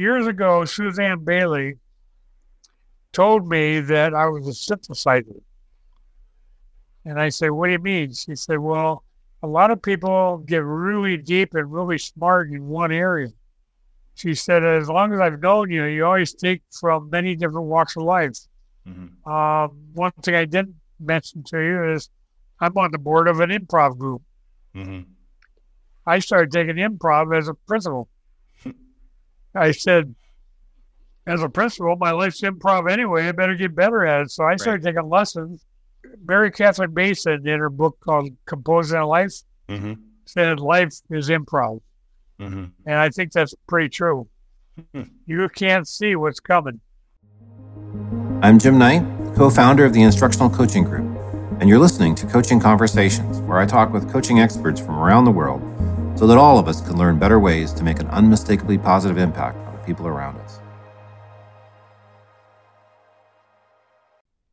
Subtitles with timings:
[0.00, 1.74] years ago, Suzanne Bailey
[3.12, 5.40] told me that I was a synthesizer.
[7.04, 8.12] And I said, What do you mean?
[8.12, 9.04] She said, Well,
[9.42, 13.28] a lot of people get really deep and really smart in one area.
[14.14, 17.96] She said, As long as I've known you, you always think from many different walks
[17.96, 18.36] of life.
[18.86, 19.30] Mm-hmm.
[19.30, 22.10] Um, one thing I didn't mention to you is
[22.60, 24.22] I'm on the board of an improv group.
[24.74, 25.02] Mm-hmm.
[26.06, 28.08] I started taking improv as a principal.
[29.54, 30.14] I said,
[31.26, 33.28] as a principal, my life's improv anyway.
[33.28, 34.30] I better get better at it.
[34.30, 34.94] So I started right.
[34.94, 35.64] taking lessons.
[36.26, 39.34] Mary Catherine Bateson, in her book called Composing a Life,
[39.68, 39.94] mm-hmm.
[40.24, 41.80] said life is improv.
[42.40, 42.64] Mm-hmm.
[42.86, 44.28] And I think that's pretty true.
[44.94, 45.02] Hmm.
[45.26, 46.80] you can't see what's coming.
[48.42, 49.02] I'm Jim Knight,
[49.36, 51.04] co founder of the Instructional Coaching Group,
[51.60, 55.30] and you're listening to Coaching Conversations, where I talk with coaching experts from around the
[55.30, 55.60] world
[56.20, 59.56] so that all of us can learn better ways to make an unmistakably positive impact
[59.66, 60.60] on the people around us.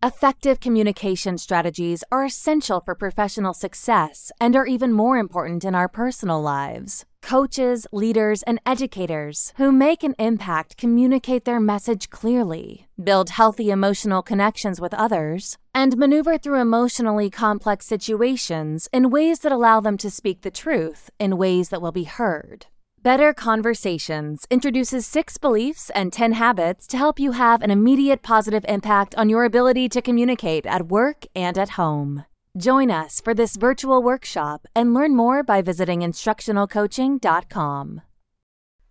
[0.01, 5.89] Effective communication strategies are essential for professional success and are even more important in our
[5.89, 7.03] personal lives.
[7.27, 14.21] Coaches, leaders, and educators who make an impact communicate their message clearly, build healthy emotional
[14.21, 20.09] connections with others, and maneuver through emotionally complex situations in ways that allow them to
[20.09, 22.67] speak the truth in ways that will be heard.
[23.03, 28.63] Better Conversations introduces six beliefs and 10 habits to help you have an immediate positive
[28.69, 32.23] impact on your ability to communicate at work and at home.
[32.57, 38.01] Join us for this virtual workshop and learn more by visiting instructionalcoaching.com.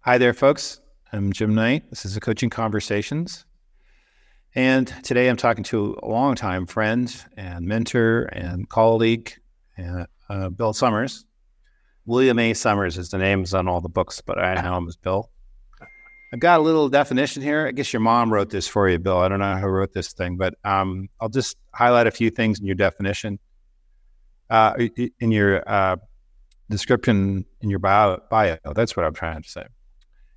[0.00, 0.80] Hi there, folks.
[1.12, 1.90] I'm Jim Knight.
[1.90, 3.44] This is the Coaching Conversations.
[4.54, 9.32] And today I'm talking to a longtime friend and mentor and colleague,
[9.76, 11.24] uh, uh, Bill Sommers.
[12.04, 12.52] William A.
[12.52, 15.28] Sommers is the names on all the books, but I know him as Bill.
[16.32, 17.66] I've got a little definition here.
[17.66, 19.18] I guess your mom wrote this for you, Bill.
[19.18, 22.60] I don't know who wrote this thing, but um, I'll just highlight a few things
[22.60, 23.40] in your definition.
[24.48, 25.96] Uh, in your uh,
[26.70, 29.64] description in your bio, bio, that's what I'm trying to say.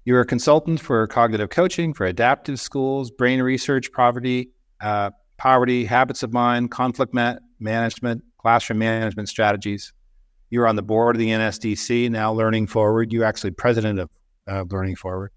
[0.06, 4.50] You're a consultant for cognitive coaching, for adaptive schools, brain research, poverty,
[4.82, 9.94] uh, poverty, habits of mind, conflict ma- management, classroom management strategies,
[10.50, 13.14] you're on the board of the NSDC, now Learning Forward.
[13.14, 14.10] You're actually president of
[14.48, 15.32] uh, Learning Forward.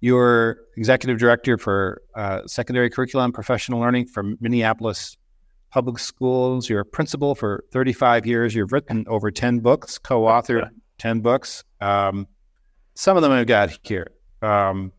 [0.00, 5.16] You're executive director for uh, secondary curriculum professional learning for Minneapolis
[5.70, 6.68] Public Schools.
[6.68, 8.54] You're a principal for 35 years.
[8.54, 11.64] You've written over 10 books, co authored 10 books.
[11.80, 12.26] Um,
[12.94, 14.10] some of them I've got here.
[14.42, 14.92] Um,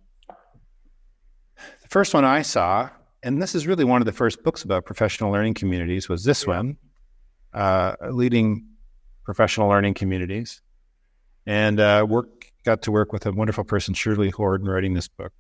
[1.82, 2.90] the first one I saw,
[3.24, 6.46] and this is really one of the first books about professional learning communities, was this
[6.46, 6.78] one,
[7.54, 8.68] uh, leading
[9.24, 10.62] professional learning communities,
[11.46, 15.08] and uh, work got to work with a wonderful person, Shirley Hord, in writing this
[15.08, 15.32] book.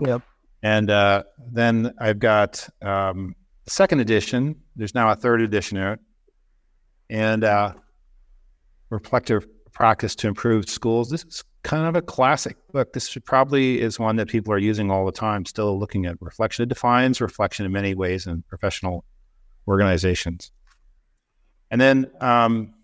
[0.00, 0.22] Yep.
[0.62, 3.34] And uh, then I've got um,
[3.66, 4.56] second edition.
[4.76, 5.98] There's now a third edition out,
[7.10, 7.74] and uh,
[8.90, 11.10] reflective practice to improve schools.
[11.10, 12.92] This is kind of a classic book.
[12.92, 16.62] This probably is one that people are using all the time, still looking at reflection.
[16.62, 19.04] It defines reflection in many ways in professional
[19.68, 20.52] organizations.
[21.70, 22.74] And then um,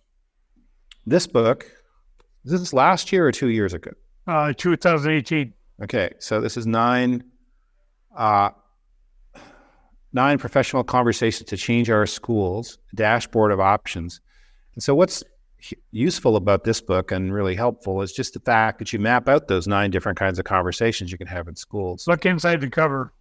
[1.07, 1.71] this book,
[2.45, 3.93] this is last year or two years ago?
[4.27, 5.55] Uh, 2018.
[5.83, 7.25] Okay, so this is nine,
[8.17, 8.51] uh,
[10.13, 14.21] nine professional conversations to change our schools, dashboard of options.
[14.75, 15.23] And so, what's
[15.93, 19.49] useful about this book and really helpful is just the fact that you map out
[19.49, 22.07] those nine different kinds of conversations you can have in schools.
[22.09, 23.13] Look inside the cover.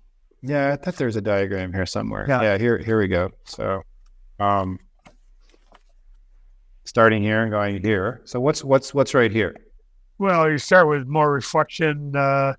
[0.41, 2.25] Yeah, I thought there's a diagram here somewhere.
[2.28, 3.29] Yeah, yeah here, here we go.
[3.46, 3.84] So,
[4.40, 4.79] um,
[6.84, 8.22] starting here and going here.
[8.25, 9.56] So what's what's what's right here?
[10.18, 12.16] Well, you start with more reflection.
[12.16, 12.53] Uh,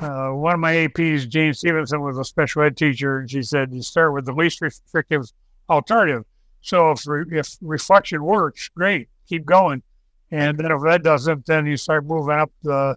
[0.00, 3.72] uh, one of my APs, Jane Stevenson, was a special ed teacher, and she said
[3.72, 5.30] you start with the least restrictive
[5.68, 6.24] alternative.
[6.62, 9.82] So if re- if reflection works, great, keep going.
[10.30, 12.96] And then if that doesn't, then you start moving up the,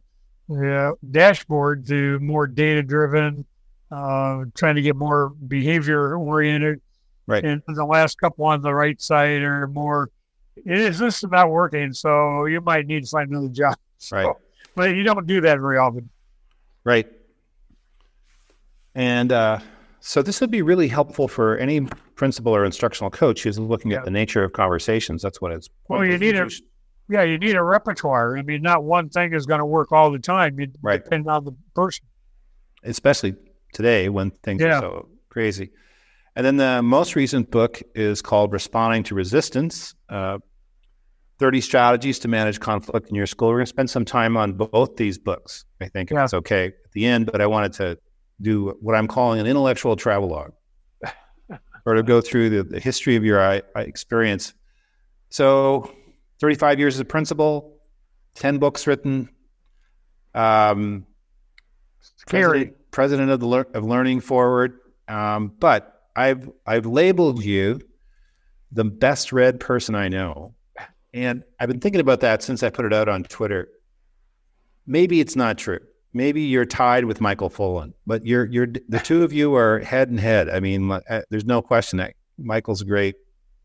[0.50, 3.46] the dashboard to more data driven,
[3.90, 6.82] uh, trying to get more behavior oriented.
[7.28, 7.44] Right.
[7.44, 10.10] And the last couple on the right side are more
[10.58, 13.76] it is just about working, so you might need to find another job.
[13.98, 14.36] So, right.
[14.74, 16.10] But you don't do that very often.
[16.84, 17.08] Right.
[18.96, 19.60] And uh,
[20.00, 21.82] so this would be really helpful for any
[22.16, 24.00] principal or instructional coach who's looking yeah.
[24.00, 25.22] at the nature of conversations.
[25.22, 25.70] That's what it's.
[25.88, 26.50] Well, you need a,
[27.08, 28.38] yeah, you need a repertoire.
[28.38, 30.60] I mean, not one thing is going to work all the time.
[30.60, 31.04] You right.
[31.04, 32.06] depend on the person.
[32.84, 33.36] Especially
[33.74, 34.78] today when things yeah.
[34.78, 35.72] are so crazy.
[36.36, 39.94] And then the most recent book is called Responding to Resistance.
[40.10, 40.40] Uh,
[41.42, 43.48] 30 strategies to manage conflict in your school.
[43.50, 46.24] We're going to spend some time on both these books, I think, if Yeah.
[46.24, 47.26] it's okay at the end.
[47.32, 47.98] But I wanted to
[48.40, 50.52] do what I'm calling an intellectual travelogue
[51.86, 54.54] or to go through the, the history of your uh, experience.
[55.30, 55.92] So,
[56.40, 57.78] 35 years as a principal,
[58.36, 59.28] 10 books written.
[60.36, 61.08] Um,
[62.02, 62.42] Scary.
[62.50, 64.78] president, president of the of Learning Forward.
[65.08, 67.80] Um, but I've I've labeled you
[68.72, 70.54] the best read person I know,
[71.14, 73.68] and I've been thinking about that since I put it out on Twitter.
[74.88, 75.80] Maybe it's not true.
[76.14, 80.10] Maybe you're tied with Michael Fullan, but you're you're the two of you are head
[80.10, 80.50] and head.
[80.50, 83.16] I mean, uh, there's no question that Michael's a great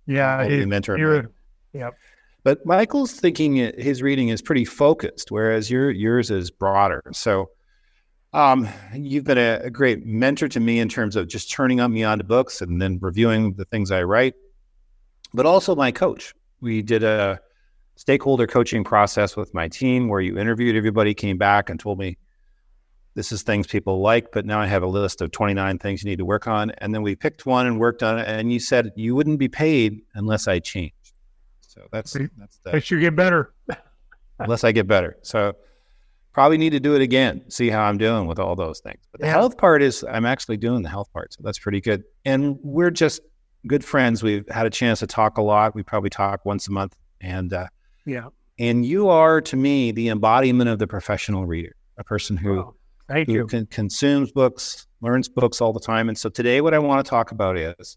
[0.06, 0.96] Yeah, mentor.
[0.98, 1.26] you're-
[1.72, 1.94] yep.
[2.44, 7.02] But Michael's thinking, his reading is pretty focused, whereas your yours is broader.
[7.12, 7.50] So,
[8.32, 11.92] um, you've been a, a great mentor to me in terms of just turning on
[11.92, 14.34] me onto books and then reviewing the things I write,
[15.34, 16.34] but also my coach.
[16.60, 17.40] We did a
[17.96, 22.18] stakeholder coaching process with my team where you interviewed everybody, came back and told me
[23.14, 26.10] this is things people like, but now I have a list of 29 things you
[26.10, 26.70] need to work on.
[26.78, 28.28] And then we picked one and worked on it.
[28.28, 30.92] And you said you wouldn't be paid unless I changed.
[31.60, 33.54] So that's that's the, should get better.
[34.38, 35.16] unless I get better.
[35.22, 35.54] So
[36.34, 39.00] probably need to do it again, see how I'm doing with all those things.
[39.10, 39.32] But the Yeah.
[39.32, 41.32] health part is I'm actually doing the health part.
[41.32, 42.04] So that's pretty good.
[42.26, 43.20] And we're just
[43.66, 44.22] good friends.
[44.22, 45.74] We've had a chance to talk a lot.
[45.74, 46.96] We probably talk once a month.
[47.20, 47.66] And uh,
[48.04, 48.28] Yeah.
[48.58, 52.76] and you are to me the embodiment of the professional reader, a person who Well,
[53.08, 53.46] thank who you.
[53.46, 56.08] con- consumes books, learns books all the time.
[56.08, 57.96] And so today, what I want to talk about is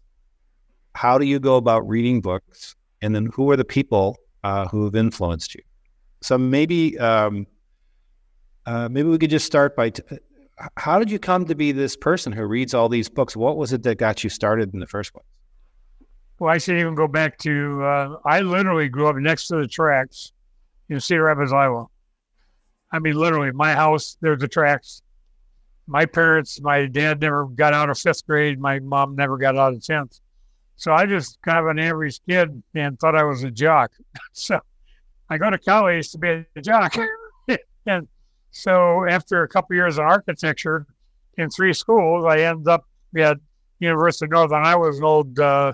[0.94, 4.84] how do you go about reading books, and then who are the people uh, who
[4.84, 5.62] have influenced you.
[6.22, 7.46] So maybe um,
[8.66, 10.02] uh, maybe we could just start by t-
[10.76, 13.34] how did you come to be this person who reads all these books?
[13.36, 15.24] What was it that got you started in the first place?
[16.40, 19.68] Well, I should even go back to uh, I literally grew up next to the
[19.68, 20.32] tracks
[20.88, 21.86] in Cedar Rapids, Iowa.
[22.90, 25.02] I mean, literally, my house, there's the tracks.
[25.86, 28.58] My parents, my dad never got out of fifth grade.
[28.58, 30.18] My mom never got out of 10th.
[30.76, 33.92] So I just kind of an average kid and thought I was a jock.
[34.32, 34.58] so
[35.28, 36.96] I go to college to be a jock.
[37.86, 38.08] and
[38.50, 40.86] so after a couple years in architecture
[41.36, 43.36] in three schools, I ended up at
[43.78, 45.72] University of Northern Iowa, an old uh,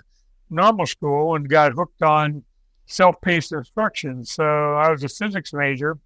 [0.50, 2.42] normal school and got hooked on
[2.86, 4.24] self-paced instruction.
[4.24, 5.98] So I was a physics major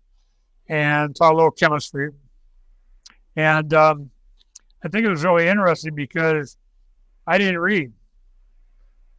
[0.68, 2.10] and taught a little chemistry.
[3.36, 4.10] And um,
[4.84, 6.56] I think it was really interesting because
[7.26, 7.92] I didn't read.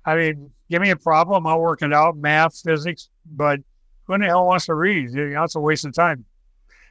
[0.06, 3.60] I mean, give me a problem, I'll work it out, math, physics, but
[4.06, 5.10] who in the hell wants to read?
[5.14, 6.26] It's a waste of time.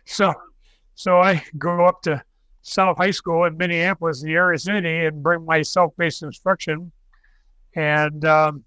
[0.05, 0.33] So,
[0.95, 2.23] so I go up to
[2.63, 6.93] South High School in Minneapolis, the area city, and bring my self-paced instruction
[7.75, 8.65] and um,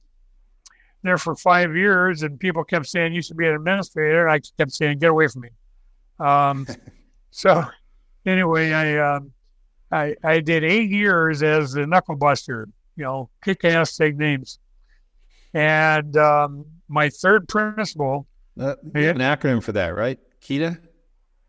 [1.03, 2.23] there for five years.
[2.23, 5.41] And people kept saying, "You should be an administrator." I kept saying, "Get away from
[5.41, 5.49] me."
[6.19, 6.67] Um,
[7.31, 7.63] so
[8.25, 9.31] anyway, I, um,
[9.91, 12.67] I I did eight years as a knuckle buster.
[12.95, 14.59] You know, kick ass, take names.
[15.53, 18.27] And um, my third principal,
[18.59, 19.09] Uh, Yeah.
[19.09, 20.19] An acronym for that, right?
[20.41, 20.79] Kita.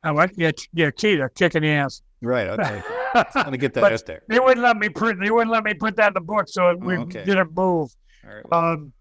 [0.03, 2.03] I went, yeah, yeah, Kita, kicking ass.
[2.21, 2.49] Right.
[2.49, 2.83] Okay.
[3.15, 4.23] I'm gonna get that out there.
[4.29, 5.21] They wouldn't let me print.
[5.23, 7.25] They wouldn't let me put that in the book, so we Oh, okay.
[7.25, 7.91] didn't move.
[8.25, 8.45] Right.
[8.53, 8.93] Um,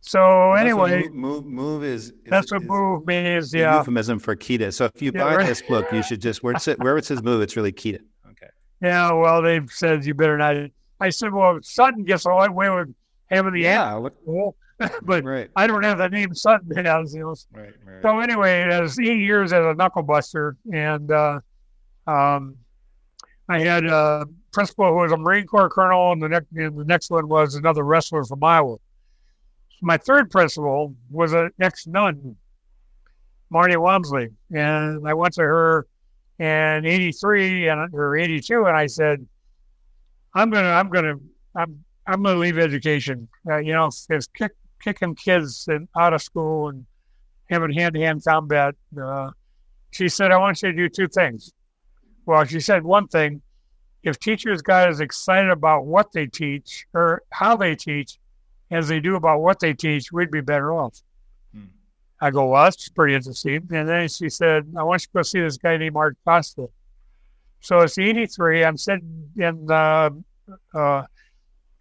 [0.00, 3.54] so what anyway, move, move, is, is that's what is- move means.
[3.54, 4.72] Yeah, euphemism for Kita.
[4.72, 5.46] So if you Yeah, buy right.
[5.46, 8.00] this book, you should just where it says, where it says move, it's really Kita.
[8.30, 8.48] Okay.
[8.82, 9.10] yeah.
[9.12, 10.56] Well, they said you better not.
[11.00, 12.94] I said, well, Sutton gets away with
[13.30, 13.94] having the Yeah.
[13.94, 14.56] Look, animal,
[15.02, 15.48] but right.
[15.56, 16.70] I don't have the name Sutton.
[16.84, 17.34] Has, you know.
[17.52, 17.72] Right.
[17.86, 18.02] Right.
[18.02, 21.40] So anyway, it was eight years as a knuckle buster, and uh,
[22.06, 22.56] um,
[23.48, 27.10] I had a principal who was a Marine Corps colonel, and the next the next
[27.10, 28.76] one was another wrestler from Iowa.
[29.82, 32.36] My third principal was an ex nun,
[33.50, 35.86] Marty Wamsley, and I went to her
[36.38, 39.26] in '83 and or '82, and I said,
[40.34, 41.16] "I'm gonna, I'm gonna,
[41.54, 43.28] I'm, I'm gonna leave education.
[43.46, 46.86] Uh, you know, it's kick, kicking kids out of school and
[47.50, 49.32] having hand-to-hand combat." Uh,
[49.90, 51.52] she said, "I want you to do two things."
[52.26, 53.42] Well, she said one thing:
[54.02, 58.18] if teachers got as excited about what they teach or how they teach
[58.70, 61.00] as they do about what they teach, we'd be better off.
[61.54, 61.64] Hmm.
[62.20, 63.68] I go, well, that's pretty interesting.
[63.72, 66.68] And then she said, I want you to go see this guy named Art Costa.
[67.60, 68.64] So it's 83.
[68.64, 70.22] I'm sitting in the
[70.74, 71.02] uh,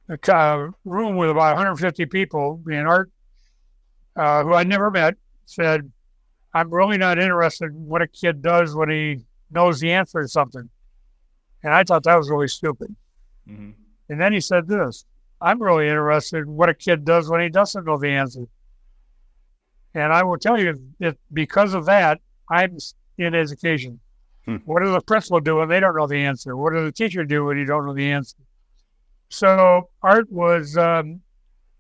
[0.10, 3.12] a ca- room with about 150 people, and Art,
[4.16, 5.92] uh, who I never met, said,
[6.54, 10.28] I'm really not interested in what a kid does when he knows the answer to
[10.28, 10.70] something.
[11.64, 12.96] And I thought that was really stupid.
[13.48, 13.72] hmm
[14.10, 15.06] And then he said this
[15.42, 18.46] I'm really interested in what a kid does when he doesn't know the answer.
[19.94, 22.20] And I will tell you that because of that,
[22.50, 22.78] I'm
[23.18, 24.00] in education.
[24.46, 24.58] Hmm.
[24.66, 26.58] What does the principal do when they don't know the answer?
[26.58, 28.38] What does the teacher do when you don't know the answer?
[29.30, 31.22] So Art was um,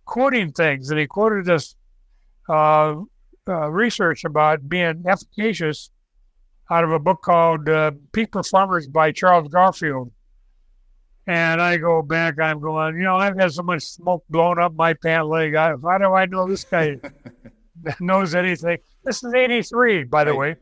[0.05, 1.75] quoting things, and he quoted this
[2.49, 2.95] uh,
[3.47, 5.89] uh, research about being efficacious
[6.71, 10.11] out of a book called uh, Peak Performers by Charles Garfield.
[11.25, 14.73] And I go back, I'm going, you know, I've had so much smoke blown up
[14.75, 15.55] my pant leg.
[15.55, 16.97] I, how do I know this guy
[17.99, 18.77] knows anything?
[19.03, 20.57] This is 83, by the right.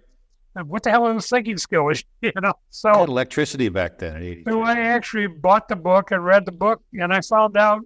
[0.55, 0.63] way.
[0.65, 1.89] What the hell is thinking skill?
[2.21, 4.43] you know, so electricity back then.
[4.47, 7.81] So I actually bought the book and read the book, and I found out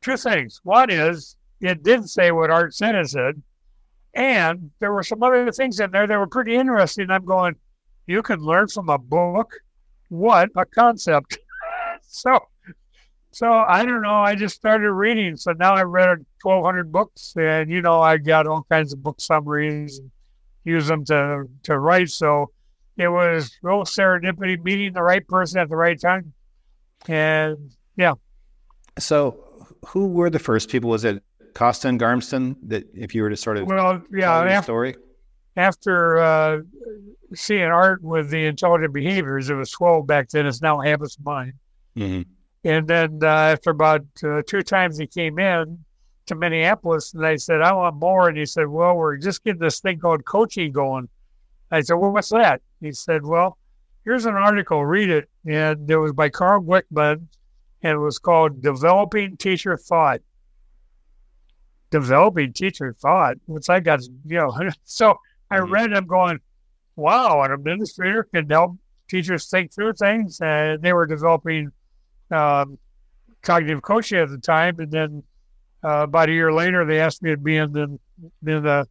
[0.00, 0.60] two things.
[0.62, 3.42] One is it did say what Art said it said,
[4.14, 7.10] and there were some other things in there that were pretty interesting.
[7.10, 7.56] I'm going,
[8.06, 9.52] you can learn from a book.
[10.08, 11.38] What a concept!
[12.02, 12.40] so,
[13.30, 14.16] so I don't know.
[14.16, 15.36] I just started reading.
[15.36, 19.20] So now I've read 1,200 books, and you know I got all kinds of book
[19.20, 20.10] summaries and
[20.64, 22.08] use them to to write.
[22.10, 22.50] So
[22.96, 26.32] it was real serendipity, meeting the right person at the right time,
[27.06, 28.14] and yeah.
[28.98, 30.90] So, who were the first people?
[30.90, 31.22] Was it
[31.58, 34.94] Costa and Garmston that if you were to sort of well, yeah, after, story
[35.56, 36.58] after uh,
[37.34, 40.46] seeing art with the intelligent behaviors, it was twelve back then.
[40.46, 41.54] It's now habits of mind.
[41.96, 42.30] Mm-hmm.
[42.62, 45.84] And then uh, after about uh, two times he came in
[46.26, 49.60] to Minneapolis, and I said, "I want more." And he said, "Well, we're just getting
[49.60, 51.08] this thing called coaching going."
[51.72, 53.58] I said, "Well, what's that?" He said, "Well,
[54.04, 54.86] here's an article.
[54.86, 57.26] Read it." And it was by Carl Glickman,
[57.82, 60.20] and it was called "Developing Teacher Thought."
[61.90, 64.52] Developing teacher thought, once I got, you know,
[64.84, 65.18] so
[65.50, 65.72] I mm-hmm.
[65.72, 66.40] read them going,
[66.96, 68.76] wow, an administrator can help
[69.08, 70.40] teachers think through things.
[70.40, 71.70] And they were developing
[72.30, 72.78] um,
[73.42, 74.78] cognitive coaching at the time.
[74.78, 75.22] And then
[75.82, 77.98] uh, about a year later, they asked me to be in the,
[78.46, 78.86] in the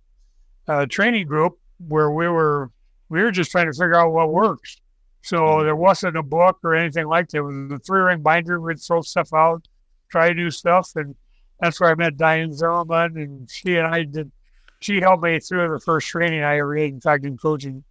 [0.67, 2.71] uh, training group where we were,
[3.09, 4.77] we were just trying to figure out what works.
[5.21, 5.65] So mm-hmm.
[5.65, 7.37] there wasn't a book or anything like that.
[7.37, 8.59] It was a three ring binder.
[8.59, 9.67] We'd throw stuff out,
[10.09, 10.91] try new stuff.
[10.95, 11.15] And
[11.59, 14.31] that's where I met Diane Zimmerman, and she and I did.
[14.79, 17.83] She helped me through the first training I ever did in cognitive coaching.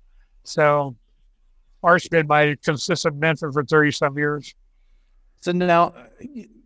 [0.45, 0.95] So,
[1.83, 4.55] Art's been my consistent mentor for thirty some years.
[5.41, 5.95] So now,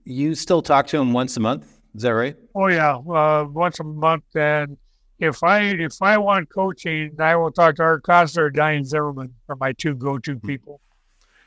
[0.04, 1.66] you still talk to him once a month?
[1.94, 2.36] Is that right?
[2.54, 4.24] Oh yeah, uh, once a month.
[4.34, 4.76] And
[5.18, 9.34] if I if I want coaching, I will talk to Art Costa or Diane Zimmerman
[9.48, 10.46] are my two go to hmm.
[10.46, 10.80] people.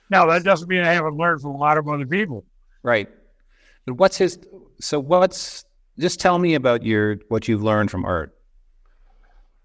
[0.10, 2.46] Now that doesn't mean I haven't learned from a lot of other people.
[2.84, 3.10] Right.
[3.86, 4.40] But what's his
[4.84, 5.66] so what's
[6.00, 8.36] just tell me about your what you've learned from art.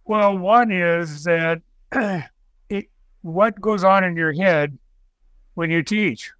[0.04, 1.60] Well, one is that
[2.68, 2.86] it,
[3.22, 4.78] what goes on in your head
[5.54, 6.30] when you teach.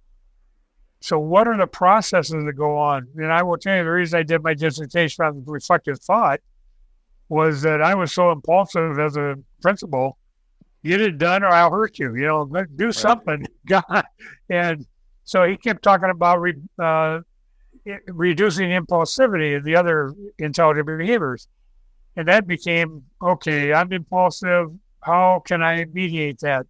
[1.01, 3.07] So, what are the processes that go on?
[3.15, 6.39] And I will tell you the reason I did my dissertation on reflective thought
[7.29, 10.17] was that I was so impulsive as a principal.
[10.83, 12.15] Get it done, or I'll hurt you.
[12.15, 14.05] You know, do something, God.
[14.49, 14.85] And
[15.25, 17.19] so he kept talking about re, uh,
[18.07, 21.47] reducing impulsivity and the other intelligent behaviors.
[22.15, 24.67] And that became okay, I'm impulsive.
[25.01, 26.65] How can I mediate that?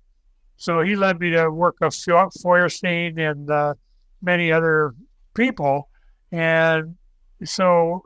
[0.58, 3.74] So he led me to work with Feuerstein and uh,
[4.22, 4.94] many other
[5.34, 5.89] people.
[6.32, 6.96] And
[7.44, 8.04] so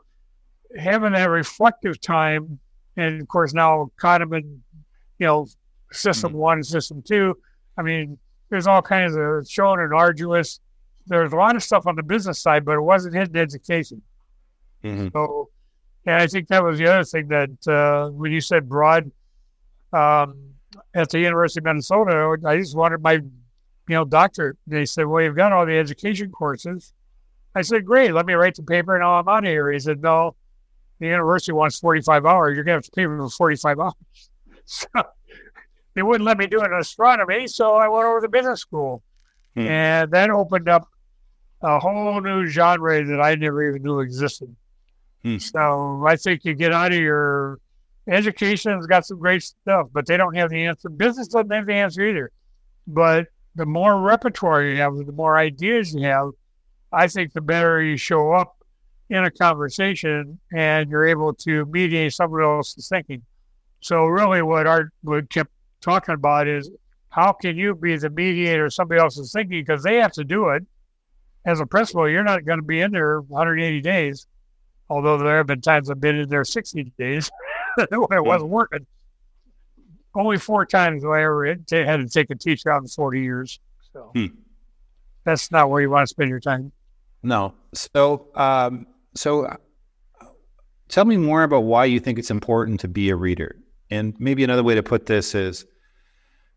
[0.78, 2.58] having that reflective time,
[2.96, 4.60] and of course now Kahneman,
[5.18, 5.46] you know,
[5.92, 6.38] system mm-hmm.
[6.38, 7.36] one, system two.
[7.76, 8.18] I mean,
[8.50, 10.60] there's all kinds of Schön and Argyris
[11.06, 14.02] there's a lot of stuff on the business side, but it wasn't hidden education.
[14.82, 15.08] Mm-hmm.
[15.12, 15.50] So,
[16.06, 19.10] and I think that was the other thing that uh, when you said broad
[19.92, 20.54] um,
[20.94, 23.22] at the University of Minnesota, I just wanted my, you
[23.88, 24.56] know, doctor.
[24.66, 26.92] They said, "Well, you've got all the education courses."
[27.54, 30.02] I said, "Great, let me write the paper, and I'm out of here." He said,
[30.02, 30.36] "No,
[30.98, 32.54] the university wants 45 hours.
[32.54, 33.94] You're going to have to pay for 45 hours."
[34.66, 34.88] So
[35.94, 39.02] they wouldn't let me do it in astronomy, so I went over to business school,
[39.54, 39.66] hmm.
[39.66, 40.88] and that opened up
[41.64, 44.54] a whole new genre that I never even knew existed.
[45.22, 45.38] Hmm.
[45.38, 47.58] So I think you get out of your
[48.06, 50.90] education's got some great stuff, but they don't have the answer.
[50.90, 52.30] Business doesn't have the answer either.
[52.86, 56.30] But the more repertoire you have, the more ideas you have,
[56.92, 58.58] I think the better you show up
[59.08, 63.22] in a conversation and you're able to mediate someone else's thinking.
[63.80, 66.70] So really what Art would kept talking about is
[67.08, 70.48] how can you be the mediator of somebody else's thinking because they have to do
[70.50, 70.64] it
[71.44, 74.26] as a principal, you're not going to be in there 180 days.
[74.88, 77.30] Although there have been times I've been in there 60 days
[77.76, 78.86] when it wasn't working.
[80.14, 83.60] Only four times I ever had to take a teacher out in 40 years.
[83.92, 84.26] So hmm.
[85.24, 86.70] that's not where you want to spend your time.
[87.22, 87.54] No.
[87.72, 89.56] So, um, so
[90.88, 93.56] tell me more about why you think it's important to be a reader.
[93.90, 95.66] And maybe another way to put this is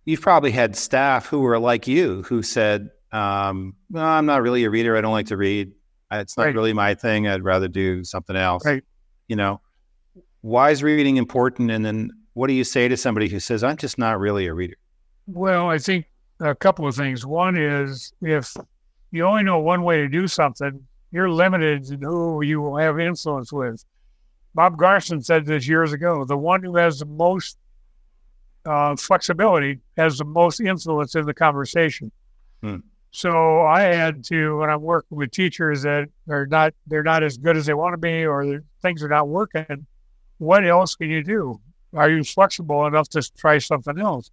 [0.06, 4.70] you've probably had staff who were like you who said, um, I'm not really a
[4.70, 4.98] reader.
[4.98, 5.72] I don't like to read.
[6.12, 6.56] It's not right.
[6.56, 7.28] really my thing.
[7.28, 8.66] I'd rather do something else.
[8.66, 8.84] Right.
[9.28, 9.62] You know,
[10.42, 11.72] why is reading important?
[11.72, 14.54] And then what do you say to somebody who says, I'm just not really a
[14.54, 14.78] reader?
[15.28, 16.06] Well, I think
[16.40, 17.26] a couple of things.
[17.26, 18.54] One is if
[19.12, 23.00] you only know one way to do something, you're limited in who you will have
[23.00, 23.84] influence with.
[24.54, 27.58] Bob Garmston said this years ago the one who has the most
[28.66, 32.12] uh, flexibility has the most influence in the conversation.
[32.62, 32.78] Hmm.
[33.12, 37.38] So I had to when I'm working with teachers that are not they're not as
[37.38, 39.86] good as they want to be or things are not working.
[40.38, 41.60] What else can you do?
[41.96, 44.30] Are you flexible enough to try something else?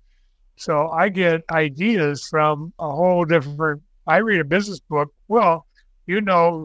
[0.56, 3.82] So I get ideas from a whole different.
[4.06, 5.12] I read a business book.
[5.28, 5.66] Well,
[6.06, 6.64] you know,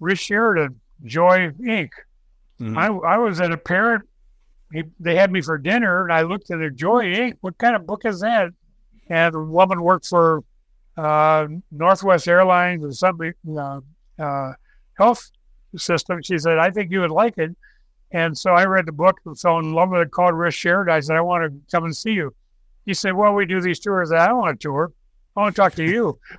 [0.00, 1.90] Rich Sheridan, Joy Inc.
[2.60, 2.76] Mm-hmm.
[2.76, 4.04] I I was at a parent.
[4.72, 7.34] He, they had me for dinner, and I looked at their Joy Inc.
[7.40, 8.50] What kind of book is that?
[9.08, 10.42] And the woman worked for
[10.96, 13.80] uh, Northwest Airlines or something uh,
[14.18, 14.52] uh,
[14.98, 15.30] health
[15.76, 16.22] system.
[16.22, 17.54] She said, "I think you would like it."
[18.12, 20.10] And so I read the book and fell in love with it.
[20.10, 20.94] Called Rich Sheridan.
[20.94, 22.34] I said, "I want to come and see you."
[22.86, 24.12] He said, Well, we do these tours.
[24.12, 24.92] I don't want a tour.
[25.36, 26.18] I want to talk to you.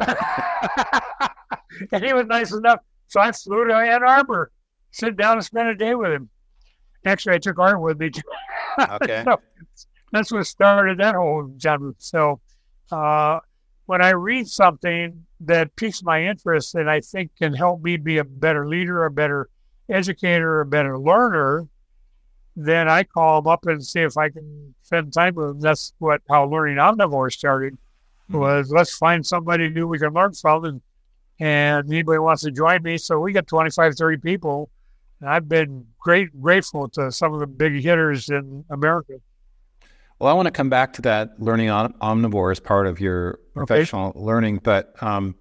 [1.91, 2.79] and he was nice enough.
[3.09, 4.51] So I flew to Ann Arbor,
[4.91, 6.29] sit down and spend a day with him.
[7.05, 8.11] Actually, I took Art with me.
[8.79, 9.23] okay.
[9.25, 9.39] so
[10.11, 11.93] that's what started that whole genre.
[11.99, 12.39] So
[12.91, 13.39] uh,
[13.87, 18.19] when I read something that piques my interest and I think can help me be
[18.19, 19.49] a better leader, a better
[19.89, 21.67] educator, a better learner,
[22.55, 25.59] then I call them up and see if I can spend time with them.
[25.61, 27.73] That's what how learning omnivore started.
[28.29, 28.39] Mm-hmm.
[28.39, 30.81] Was let's find somebody new we can learn from, and
[31.39, 32.97] and anybody wants to join me.
[32.97, 34.69] So we got 25, 30 people.
[35.21, 39.13] And I've been great grateful to some of the big hitters in America.
[40.19, 43.39] Well, I want to come back to that learning om- omnivore as part of your
[43.53, 44.19] professional okay.
[44.19, 45.35] learning, but um,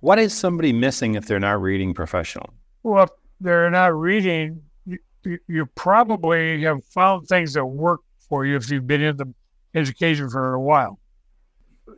[0.00, 2.54] what is somebody missing if they're not reading professional?
[2.82, 3.08] Well,
[3.40, 4.62] they're not reading
[5.46, 9.32] you, probably have found things that work for you if you've been in the
[9.74, 10.98] education for a while.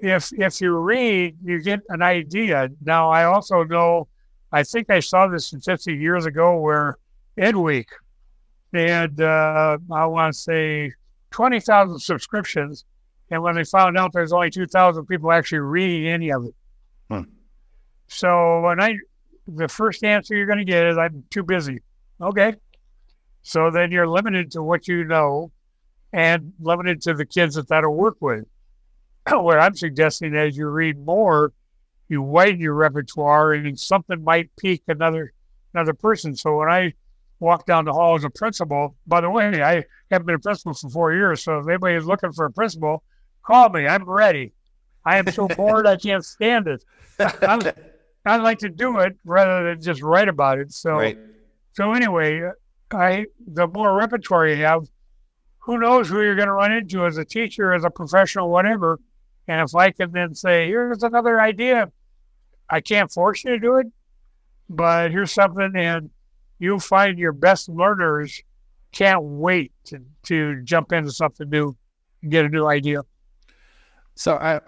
[0.00, 2.68] If if you read, you get an idea.
[2.84, 4.08] Now, I also know,
[4.52, 6.98] I think I saw this statistic years ago where
[7.38, 7.86] Edweek
[8.72, 10.92] they had, uh, I want to say,
[11.30, 12.84] twenty thousand subscriptions,
[13.30, 16.54] and when they found out there's only two thousand people actually reading any of it.
[17.10, 17.30] Hmm.
[18.08, 18.96] So when I,
[19.48, 21.80] the first answer you're going to get is, "I'm too busy."
[22.20, 22.54] Okay,
[23.42, 25.52] so then you're limited to what you know
[26.12, 28.44] and limited to the kids that that'll work with.
[29.30, 31.52] what I'm suggesting as you read more,
[32.08, 35.32] you widen your repertoire and something might pique another
[35.74, 36.34] another person.
[36.34, 36.94] So when I
[37.40, 40.74] walk down the hall as a principal, by the way, I haven't been a principal
[40.74, 41.44] for four years.
[41.44, 43.02] So if anybody is looking for a principal,
[43.44, 43.86] call me.
[43.86, 44.52] I'm ready.
[45.04, 46.84] I am so bored I can't stand it.
[47.18, 50.72] I'd like to do it rather than just write about it.
[50.72, 51.18] So right.
[51.72, 52.50] so anyway,
[52.90, 54.88] I the more repertoire you have,
[55.58, 58.98] who knows who you're going to run into as a teacher, as a professional, whatever.
[59.46, 61.92] And if I can then say, here's another idea,
[62.68, 63.86] I can't force you to do it,
[64.68, 66.10] but here's something, and
[66.58, 68.42] you'll find your best learners
[68.92, 71.76] can't wait to, to jump into something new
[72.22, 73.02] and get a new idea.
[74.14, 74.60] So I,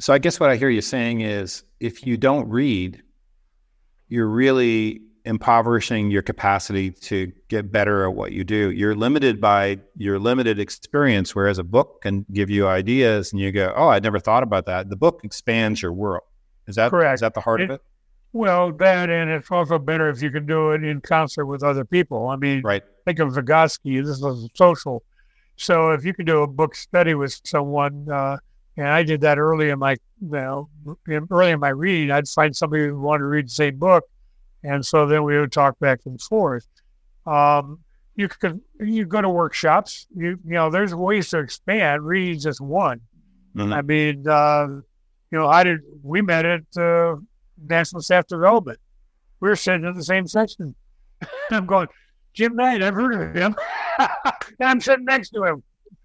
[0.00, 3.02] so I guess what I hear you saying is, if you don't read,
[4.08, 8.70] you're really impoverishing your capacity to get better at what you do.
[8.70, 13.52] You're limited by your limited experience, whereas a book can give you ideas and you
[13.52, 14.88] go, Oh, I'd never thought about that.
[14.88, 16.24] The book expands your world.
[16.66, 17.14] Is that correct?
[17.14, 17.82] Is that the heart it, of it?
[18.32, 21.84] Well, that and it's also better if you can do it in concert with other
[21.84, 22.28] people.
[22.28, 22.82] I mean, right.
[23.04, 25.02] think of Vygotsky, this is social.
[25.56, 28.36] So if you can do a book study with someone, uh,
[28.76, 30.68] and I did that early in my, you know,
[31.30, 34.04] early in my reading, I'd find somebody who wanted to read the same book
[34.62, 36.66] and so then we would talk back and forth.
[37.26, 37.80] Um,
[38.16, 40.06] you could you go to workshops.
[40.14, 42.04] You you know, there's ways to expand.
[42.04, 43.00] Reading just one.
[43.54, 43.72] Mm-hmm.
[43.72, 44.66] I mean, uh,
[45.30, 45.80] you know, I did.
[46.02, 47.16] We met at uh,
[47.66, 48.78] National Staff Development.
[49.40, 50.74] We were sitting in the same section.
[51.50, 51.88] I'm going,
[52.32, 52.82] Jim Knight.
[52.82, 53.56] I've heard of him.
[54.60, 55.62] I'm sitting next to him.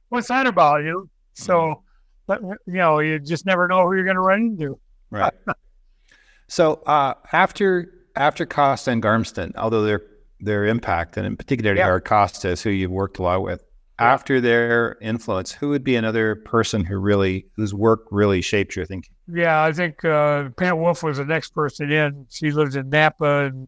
[0.10, 0.84] What's that about?
[0.84, 1.84] You so,
[2.30, 2.52] mm-hmm.
[2.68, 4.80] you know, you just never know who you're going to run into.
[5.10, 5.34] Right.
[6.48, 10.02] so uh, after after Costa and Garmston, although their
[10.40, 12.00] their impact, and in particular, yeah.
[12.00, 13.64] Costa is who you've worked a lot with.
[14.00, 18.86] After their influence, who would be another person who really whose work really shaped your
[18.86, 19.14] thinking?
[19.32, 22.26] Yeah, I think uh, Pat Wolfe was the next person in.
[22.30, 23.68] She lives in Napa, and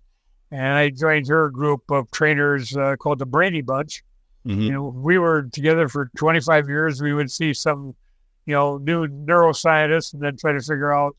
[0.51, 4.03] and I joined her group of trainers uh, called the Brady Bunch.
[4.45, 4.61] Mhm.
[4.61, 7.01] You know, we were together for 25 years.
[7.01, 7.95] We would see some,
[8.45, 11.15] you know, new neuroscientists and then try to figure out,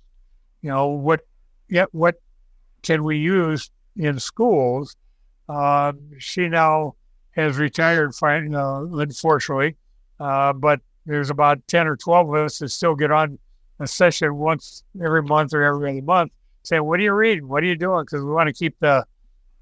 [0.62, 1.20] you know, what,
[1.68, 2.16] yeah, what
[2.82, 4.96] can we use in schools.
[5.48, 6.94] Um, she now
[7.37, 9.77] has retired, uh, unfortunately,
[10.18, 13.38] uh, but there's about 10 or 12 of us that still get on
[13.79, 17.46] a session once every month or every other month saying, What are you reading?
[17.46, 18.05] What are you doing?
[18.05, 19.05] Because we want to keep the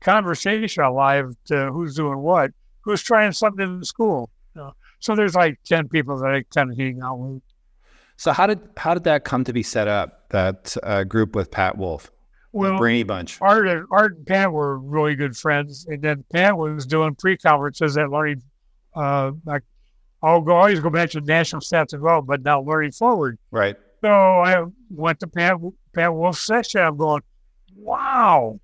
[0.00, 4.30] conversation alive to who's doing what, who's trying something in school.
[4.54, 4.72] You know?
[5.00, 7.42] So there's like 10 people that I kind of hang out with.
[8.16, 10.28] So how did how did that come to be set up?
[10.30, 12.10] That uh, group with Pat Wolfe,
[12.54, 13.38] Well, Brainy Bunch.
[13.40, 17.98] Art and Art and Pat were really good friends, and then Pat was doing pre-conferences
[17.98, 18.42] at Learning.
[18.94, 19.62] Uh, like
[20.22, 23.38] I'll go always go back to National Stats and Well, but now Learning Forward.
[23.50, 23.76] Right.
[24.02, 25.56] So I went to Pat
[25.94, 26.80] Pat Wolfe's session.
[26.80, 27.22] I'm going,
[27.74, 28.60] wow,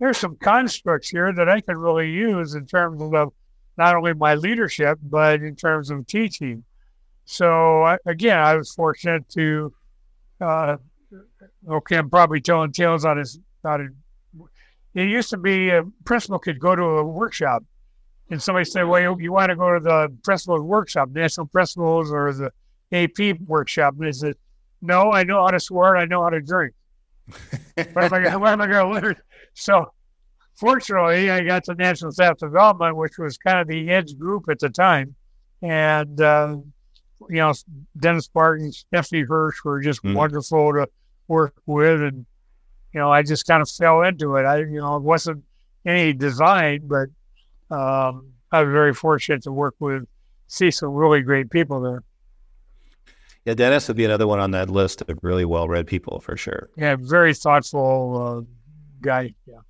[0.00, 3.32] there's some constructs here that I can really use in terms of
[3.78, 6.64] not only my leadership but in terms of teaching.
[7.26, 9.72] So I, again, I was fortunate to.
[10.40, 10.78] Uh,
[11.68, 13.88] okay, I'm probably telling tales on his out of.
[14.94, 17.62] It used to be a principal could go to a workshop,
[18.30, 22.10] and somebody said, "Well, you, you want to go to the principal's workshop, national principals,
[22.12, 22.50] or the
[22.92, 24.34] AP workshop?" And they said,
[24.82, 25.96] "No, I know how to swear.
[25.96, 26.74] I know how to drink.
[27.92, 29.16] what am I, gonna- what am I going to learn?"
[29.54, 29.92] So,
[30.56, 34.58] fortunately, I got to National Staff Development, which was kind of the edge group at
[34.58, 35.14] the time,
[35.62, 36.56] and uh,
[37.28, 37.52] you know,
[37.98, 40.14] Dennis Barton, Stephanie Hirsh were just Mhm.
[40.14, 40.88] wonderful to
[41.30, 42.26] work with, and
[42.92, 44.44] you know, I just kind of fell into it.
[44.44, 45.44] I, you know, it wasn't
[45.86, 47.08] any design, but
[47.74, 50.06] um, I was very fortunate to work with,
[50.48, 52.02] see some really great people there.
[53.44, 56.68] Yeah, Dennis would be another one on that list of really well-read people for sure.
[56.76, 58.40] Yeah, very thoughtful uh,
[59.00, 59.34] guy.
[59.46, 59.60] Yeah.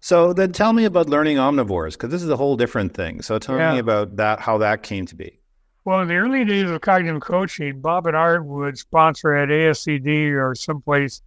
[0.00, 3.22] So then tell me about learning omnivores because this is a whole different thing.
[3.22, 3.74] So tell Yeah.
[3.74, 5.38] me about that, how that came to be.
[5.84, 10.30] Well, in the early days of cognitive coaching, Bob and Art would sponsor at ASCD
[10.30, 11.22] or someplace.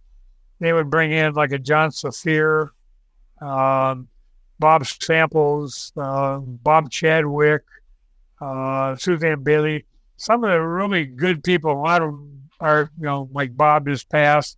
[0.60, 2.70] They would bring in like a John Saphier,
[3.42, 4.08] um,
[4.58, 7.64] Bob Samples, uh, Bob Chadwick,
[8.40, 9.84] uh, Suzanne Bailey.
[10.16, 11.72] Some of the really good people.
[11.72, 12.18] A lot of
[12.58, 14.56] are, you know, like Bob is passed,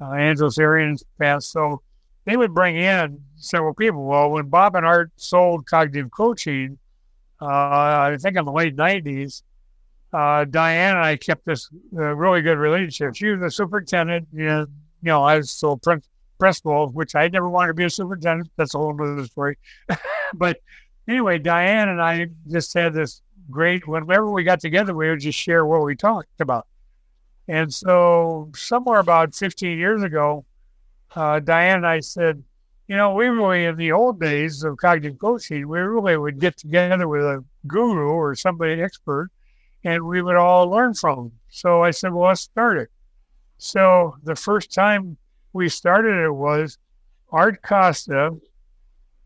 [0.00, 1.50] uh, Angeles Arrien's passed.
[1.50, 1.82] So
[2.24, 4.04] they would bring in several people.
[4.04, 6.78] Well, when Bob and Art sold cognitive coaching,
[7.40, 9.42] uh, I think in the late 90s,
[10.12, 13.14] uh, Diane and I kept this uh, really good relationship.
[13.14, 14.28] She was a superintendent.
[14.32, 14.66] You know, you
[15.02, 16.02] know I was still prin-
[16.38, 18.50] principal, which I never wanted to be a superintendent.
[18.56, 19.58] That's a whole other story.
[20.34, 20.58] but
[21.08, 25.38] anyway, Diane and I just had this great, whenever we got together, we would just
[25.38, 26.66] share what we talked about.
[27.48, 30.44] And so, somewhere about 15 years ago,
[31.14, 32.42] uh, Diane and I said,
[32.88, 36.56] you know, we really, in the old days of cognitive coaching, we really would get
[36.56, 39.30] together with a guru or somebody expert
[39.84, 41.32] and we would all learn from them.
[41.48, 42.88] So I said, well, let's start it.
[43.58, 45.16] So the first time
[45.52, 46.78] we started it was
[47.30, 48.36] Art Costa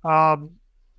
[0.05, 0.51] um,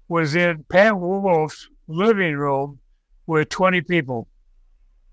[0.07, 2.79] was in Pat Wolfe's living room
[3.27, 4.27] with 20 people.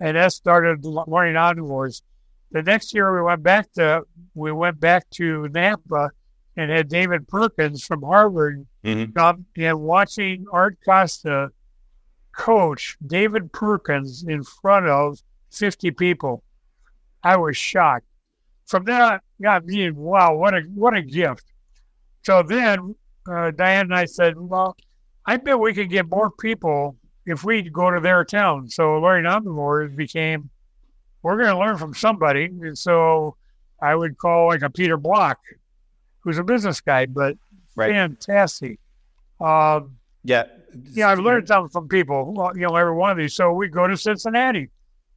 [0.01, 2.03] And that started learning omnivores.
[2.51, 4.03] The next year we went back to
[4.35, 6.11] we went back to Napa
[6.59, 9.15] and had David Perkins from Harvard Mhm.
[9.15, 11.53] come and watching Art Costa
[12.37, 15.19] coach David Perkins in front of
[15.51, 16.43] 50 people.
[17.23, 18.07] I was shocked.
[18.67, 21.45] From that, got me, wow, what a what a gift.
[22.23, 22.95] So then
[23.31, 24.77] uh, Diane and I said, well,
[25.27, 28.69] I bet we could get more people if we go to their town.
[28.69, 30.49] So learning omnivores became,
[31.23, 32.47] we're going to learn from somebody.
[32.47, 33.37] And so
[33.83, 35.39] I would call like a Peter Block,
[36.21, 37.37] who's a business guy, but
[37.77, 37.93] Right.
[37.93, 38.79] fantastic.
[39.41, 40.45] Um, Yeah.
[40.93, 43.35] yeah, I've learned something from people, you know, every one of these.
[43.35, 44.69] So we go to Cincinnati.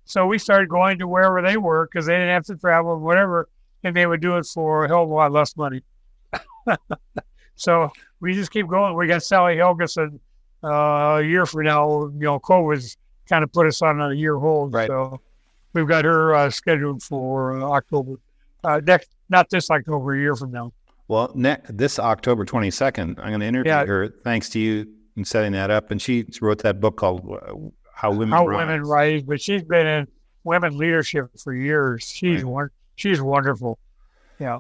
[0.06, 3.02] So we started going to wherever they were because they didn't have to travel, and
[3.02, 3.48] whatever,
[3.84, 5.82] and they would do it for a hell of a lot less money.
[7.56, 8.96] so we just keep going.
[8.96, 10.20] We got Sally Helgesen
[10.64, 12.06] uh, a year from now.
[12.06, 14.74] You know, COVID's kind of put us on a year hold.
[14.74, 14.88] Right.
[14.88, 15.22] So
[15.74, 18.16] we've got her uh, scheduled for uh, October.
[18.64, 20.72] Uh, next, not this October, a year from now.
[21.12, 23.86] Well, next this October 22nd, I'm going to interview Yeah.
[23.86, 25.92] her thanks to you in setting that up.
[25.92, 27.54] And she wrote that book called uh,
[27.94, 28.58] How Women how Rise.
[28.66, 30.08] women rise, but she's been in
[30.46, 32.04] women leadership for years.
[32.06, 32.52] She's Right.
[32.54, 33.78] won- she's wonderful.
[34.40, 34.60] Yeah.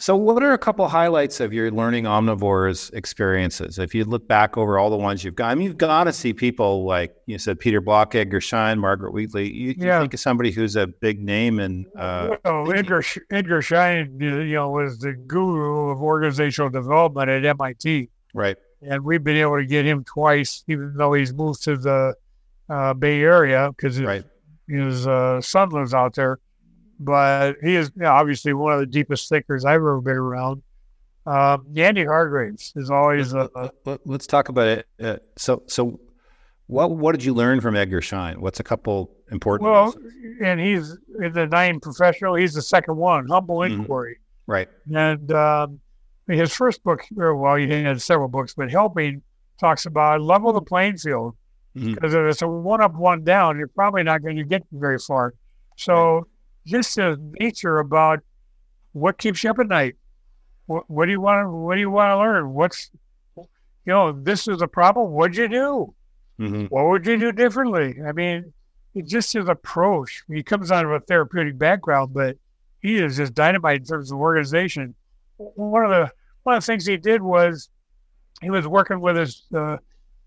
[0.00, 3.78] So, what are a couple highlights of your learning omnivores experiences?
[3.78, 6.12] If you look back over all the ones you've got, I mean, you've got to
[6.12, 9.52] see people like you said, Peter Block, Edgar Schein, Margaret Wheatley.
[9.52, 10.00] You, you Yeah.
[10.00, 14.70] think of somebody who's a big name and uh, well, Edgar Edgar Schein, you know,
[14.70, 19.84] was the guru of organizational development at MIT, right, and we've been able to get
[19.84, 22.14] him twice, even though he's moved to the
[22.70, 24.24] uh, Bay Area because his, right,
[24.66, 26.38] his uh, son lives out there.
[27.02, 30.62] But he is you know, obviously one of the deepest thinkers I've ever been around.
[31.26, 34.86] Um, Andy Hargreaves is always a, a Let, us talk about it.
[35.02, 35.98] Uh, so, so
[36.66, 38.40] what what did you learn from Edgar Schein?
[38.40, 39.70] What's a couple important?
[39.70, 40.12] well, lessons?
[40.42, 42.34] and he's in the nine professional.
[42.34, 43.72] He's the second one, Humble Mhm.
[43.80, 44.18] Inquiry.
[44.46, 45.80] right, And um,
[46.26, 49.22] his first book, well, he had several books, but Helping
[49.58, 51.34] talks about level the playing field
[51.76, 51.94] Mhm.
[51.94, 54.98] because if it's a one up, one down, you're probably not going to get very
[54.98, 55.34] far.
[55.76, 56.26] So
[56.66, 58.20] just the nature about
[58.92, 59.96] what keeps you up at night.
[60.66, 62.52] What, what do you want to What do you want to learn?
[62.52, 62.90] What's
[63.36, 63.46] you
[63.86, 65.12] know, this is a problem.
[65.12, 65.94] What'd you do?
[66.38, 66.70] Mhm.
[66.70, 67.96] What would you do differently?
[68.06, 68.52] I mean,
[68.94, 70.22] it just his approach.
[70.28, 72.36] He comes out of a therapeutic background, but
[72.80, 74.94] he is just dynamite in terms of organization.
[75.36, 76.10] One of the
[76.42, 77.68] one of the things he did was
[78.40, 79.76] he was working with his uh,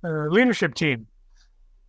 [0.04, 1.08] uh, leadership team,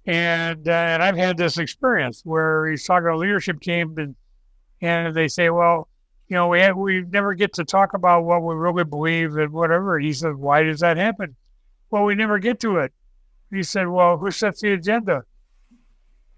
[0.07, 4.14] and uh, and I've had this experience where he's talking to a leadership team, and
[4.85, 5.88] and they say, well,
[6.29, 9.51] you know, we have, we never get to talk about what we really believe and
[9.51, 9.99] whatever.
[9.99, 11.35] He said, why does that happen?
[11.90, 12.92] Well, we never get to it.
[13.51, 15.25] He said, well, who sets the agenda?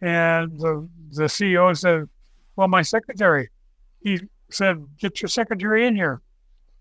[0.01, 2.09] And the, the CEO said,
[2.55, 3.51] well, my secretary.
[4.03, 6.23] He said, get your secretary in here.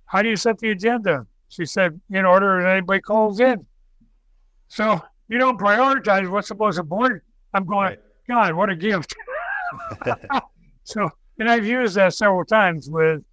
[0.05, 1.25] How do you set the agenda?
[1.49, 3.65] She said, in order that anybody calls in.
[4.67, 7.23] So you don't prioritize what's the most important.
[7.53, 7.99] I'm going, Right.
[8.27, 9.15] God, what a gift.
[10.83, 13.23] so, and I've used that several times with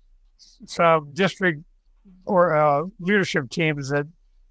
[0.66, 1.62] some district
[2.24, 4.06] or uh, leadership teams that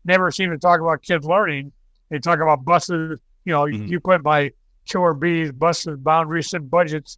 [0.05, 1.71] never seem to talk about kids learning.
[2.09, 3.19] They talk about buses.
[3.45, 3.87] You know, Mhm.
[3.89, 4.51] you put my
[4.85, 7.17] chore bees, buses, boundaries, and budgets.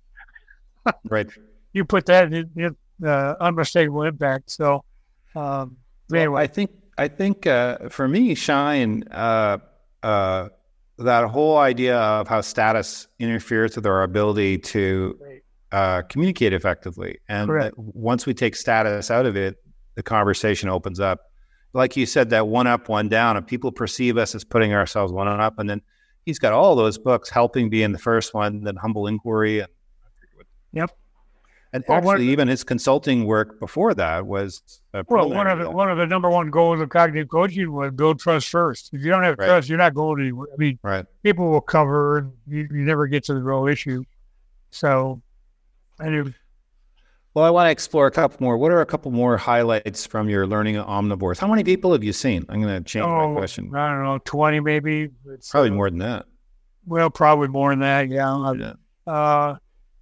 [1.09, 1.27] right.
[1.75, 4.51] You put that in, in uh, unmistakable impact.
[4.51, 4.83] So,
[5.35, 5.75] um,
[6.11, 6.69] Well, anyway, I think
[6.99, 9.57] I think uh, for me, Schein, uh,
[10.03, 10.49] uh,
[10.99, 15.17] that whole idea of how status interferes with our ability to
[15.73, 17.75] uh, communicate effectively, and Correct.
[17.77, 19.57] once we take status out of it,
[19.95, 21.19] the conversation opens up.
[21.73, 25.11] Like you said, that one up, one down, and people perceive us as putting ourselves
[25.11, 25.81] one up, and then
[26.25, 29.69] he's got all those books, helping being the first one, then humble inquiry, and
[30.73, 30.91] Yep.
[31.73, 34.61] And Well, actually, even his consulting work before that was
[35.07, 38.19] well, one of the one of the number one goals of cognitive coaching was build
[38.19, 38.93] trust first.
[38.93, 39.47] If you don't have Right.
[39.47, 40.47] trust, you're not going anywhere.
[40.53, 41.05] I mean, right.
[41.23, 44.03] people will cover, and you, you never get to the real issue.
[44.69, 45.21] So,
[46.03, 46.33] anyway,
[47.33, 48.57] Well, I want to explore a couple more.
[48.57, 51.39] What are a couple more highlights from your learning omnivores?
[51.39, 52.45] How many people have you seen?
[52.49, 53.73] I'm going to change oh, my question.
[53.75, 55.09] I don't know, twenty maybe.
[55.27, 56.25] It's, Probably uh, more than that.
[56.85, 58.09] Well, probably more than that.
[58.09, 58.53] Yeah.
[58.53, 58.73] Yeah.
[59.11, 59.55] Uh,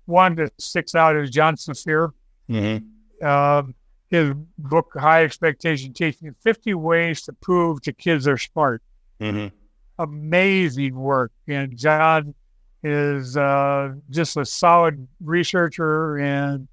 [0.06, 2.12] one that sticks out is John Saphier.
[2.50, 3.26] Mm-hmm.
[3.26, 3.76] Um,
[4.10, 8.84] his book, High Expectation Teaching 50 Ways to Prove to Kids They're Smart.
[9.20, 9.56] Mm-hmm.
[10.00, 11.32] Amazing work.
[11.48, 12.36] And John
[12.84, 16.68] is uh, just a solid researcher, and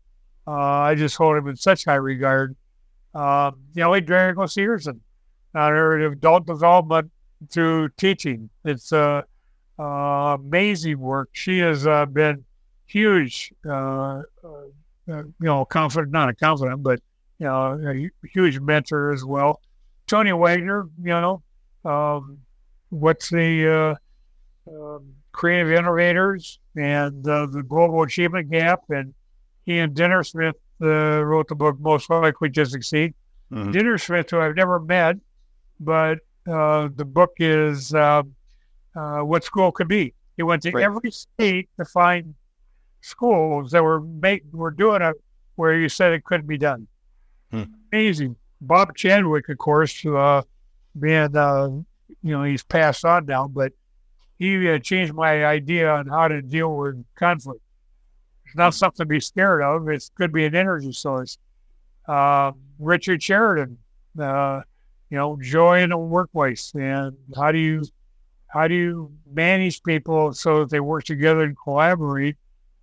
[0.47, 2.57] uh, I just hold him in such high regard.
[3.15, 5.01] Um, you know, Drago-Severson,
[5.55, 7.11] on her adult development
[7.51, 8.49] through teaching.
[8.65, 9.23] It's uh,
[9.79, 11.31] uh, amazing work.
[11.33, 12.45] She has uh, been
[12.87, 14.63] huge, uh, uh, uh,
[15.07, 17.01] you know, confident, not a confident, but,
[17.39, 19.61] you know, a huge mentor as well.
[20.07, 21.43] Tony Wagner, you know,
[21.85, 22.39] um,
[22.89, 23.99] what's the
[24.69, 28.81] uh, um, creative innovators and uh, the global achievement gap.
[28.91, 29.15] And
[29.67, 33.15] he and Dintersmith uh, wrote the book Most Likely to Succeed.
[33.53, 33.73] Mhm.
[33.73, 35.17] Dintersmith, who I've never met,
[35.79, 36.19] but
[36.51, 38.23] uh, the book is uh,
[38.97, 40.13] uh, What School Could Be.
[40.37, 40.85] He went to Right.
[40.85, 42.35] every state to find
[43.01, 45.15] schools that were make, were doing it
[45.55, 46.87] where you said it couldn't be done.
[47.53, 47.63] Hmm.
[47.93, 48.37] Amazing.
[48.61, 50.43] Bob Chadwick, of course, uh,
[50.99, 51.69] being uh,
[52.23, 53.73] you know he's passed on now, but
[54.39, 57.61] he uh, changed my idea on how to deal with conflict.
[58.47, 59.89] It's not something to be scared of.
[59.89, 61.39] It could be an energy source.
[62.07, 63.79] Uh, Richard Sheridan,
[64.19, 64.63] uh,
[65.11, 67.83] you know, joy in the workplace, and how do you
[68.47, 72.37] how do you manage people so that they work together and collaborate?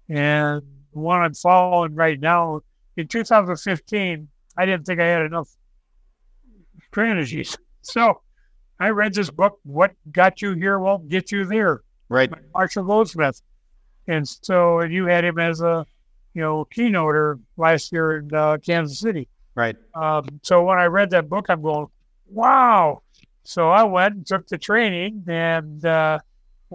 [0.09, 0.61] And
[0.93, 2.61] the one I'm following right now
[2.97, 5.49] in 2015, I didn't think I had enough
[6.87, 7.57] strategies.
[7.87, 8.21] So
[8.79, 12.29] I read this book, What Got You Here Won't Get You There, Right.
[12.29, 13.41] by Marshall Goldsmith.
[14.07, 15.85] And so you had him as a,
[16.33, 19.27] you know, keynoter last year in uh, Kansas City.
[19.55, 19.75] Right.
[19.93, 21.87] Um, so when I read that book, I'm going,
[22.29, 23.01] wow.
[23.43, 26.19] So I went and took the training, and uh,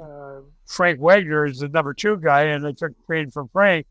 [0.00, 3.86] uh, Frank Wagner is the number two guy, and I took training from Frank,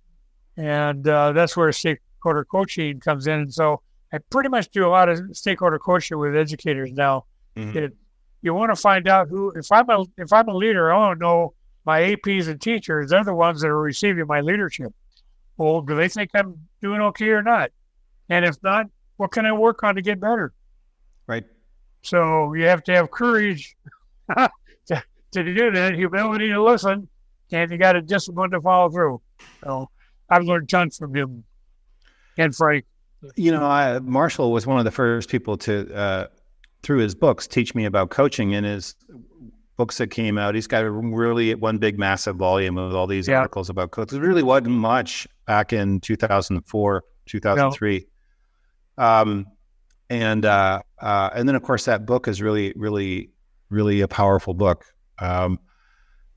[0.57, 3.41] and uh, that's where stakeholder coaching comes in.
[3.41, 7.25] And so I pretty much do a lot of stakeholder coaching with educators now.
[7.59, 7.75] Mhm.
[7.75, 7.97] It,
[8.41, 11.19] you want to find out who, if I'm a if I'm a leader, I want
[11.19, 11.53] to know
[11.85, 13.09] my APs and teachers.
[13.09, 14.93] They're the ones that are receiving my leadership.
[15.57, 17.71] Well, do they think I'm doing okay or not?
[18.29, 18.85] And if not,
[19.17, 20.53] what can I work on to get better?
[21.27, 21.45] Right.
[22.01, 23.75] So you have to have courage
[24.37, 24.49] to,
[25.31, 27.09] to do that, humility to listen,
[27.51, 29.21] and you got a discipline to follow through.
[29.63, 29.89] So
[30.29, 31.43] I've learned tons from him
[32.37, 32.85] and Frank.
[33.35, 36.27] You know, I, Marshall was one of the first people to, uh,
[36.83, 38.51] through his books, teach me about coaching.
[38.51, 38.95] In his
[39.77, 43.27] books that came out, he's got a really one big, massive volume of all these
[43.27, 43.39] Yeah.
[43.39, 44.17] articles about coaches.
[44.17, 48.07] There really wasn't much back in 2004, 2003.
[48.97, 49.45] Um,
[50.09, 53.29] and uh, uh, and then of course that book is really, really,
[53.69, 54.85] really a powerful book.
[55.19, 55.59] Um,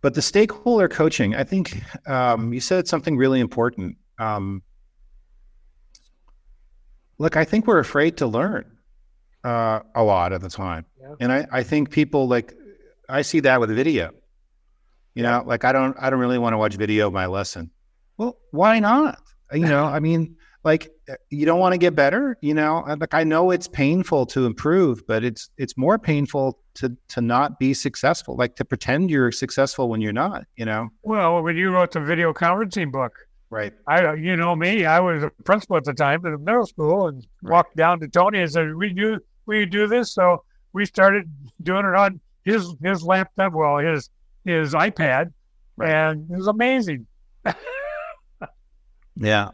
[0.02, 3.96] but the stakeholder coaching, I think um, you said something really important.
[4.18, 4.62] Um,
[7.18, 8.64] look, I think we're afraid to learn
[9.44, 11.14] uh, a lot at the time, Yeah.
[11.20, 12.54] and I, I think people like
[13.08, 14.12] I see that with video.
[15.14, 17.70] You know, like I don't I don't really want to watch video of my lesson.
[18.16, 19.18] Well, why not?
[19.52, 22.38] You know, I mean, like uh, you don't want to get better.
[22.40, 26.96] You know, like I know it's painful to improve, but it's it's more painful to
[27.08, 28.36] to not be successful.
[28.36, 30.44] Like to pretend you're successful when you're not.
[30.56, 33.12] You know, Well, when you wrote the video conferencing book,
[33.50, 33.74] right?
[33.86, 37.08] I, you know me, I was a principal at the time in the middle school
[37.08, 37.52] and Right.
[37.52, 38.94] walked down to Tony and said, "We
[39.46, 41.30] do, we do this." So we started
[41.62, 44.10] doing it on his his laptop, well, his
[44.44, 45.32] his iPad,
[45.76, 45.90] Right.
[45.90, 47.06] and it was amazing.
[49.16, 49.50] Yeah.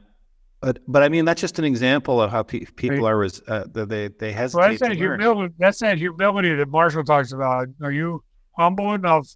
[0.61, 3.65] But but I mean that's just an example of how pe- people are res- uh,
[3.73, 5.21] they they hesitate So that's that learn.
[5.21, 5.55] humility.
[5.59, 7.69] That's that humility that Marshall talks about.
[7.83, 8.23] Are you
[8.59, 9.29] humble enough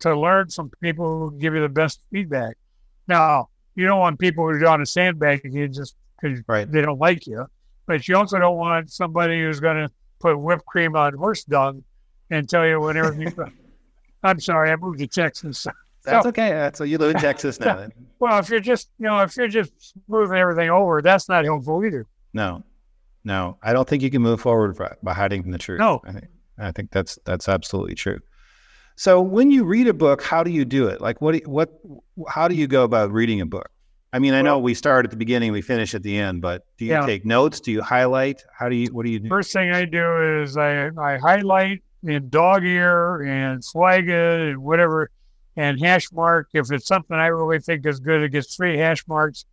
[0.00, 2.56] to learn from people who give you the best feedback?
[3.08, 6.70] Now, you don't want people who are on a sandbag you just because Right.
[6.70, 7.46] they don't like you,
[7.90, 11.82] but you also don't want somebody who's going to put whipped cream on horse dung
[12.30, 13.34] and tell you when everything's.
[14.22, 15.66] I'm sorry, I moved to Texas.
[16.04, 16.70] That's okay.
[16.74, 17.76] So you live in Texas now.
[17.76, 17.92] Then.
[18.20, 19.72] Well, if you're just, you know, if you're just
[20.06, 22.06] smoothing everything over, that's not helpful either.
[22.34, 22.62] No,
[23.24, 25.78] no, I don't think you can move forward by, by hiding from the truth.
[25.80, 26.02] No.
[26.04, 26.24] I think
[26.58, 28.20] I think that's that's absolutely true.
[28.96, 31.00] So when you read a book, how do you do it?
[31.00, 31.70] Like what do you- what
[32.28, 33.70] how do you go about reading a book?
[34.12, 36.66] I mean, I know we start at the beginning, we finish at the end, but
[36.78, 37.06] do you Yeah.
[37.06, 37.60] take notes?
[37.60, 38.42] Do you highlight?
[38.52, 39.28] How do you what do you do?
[39.28, 43.62] First thing I do is I, I highlight in dog ear and
[44.08, 45.10] it and whatever
[45.56, 46.48] and hash mark.
[46.54, 49.44] If it's something I really think is good, it gets three hash marks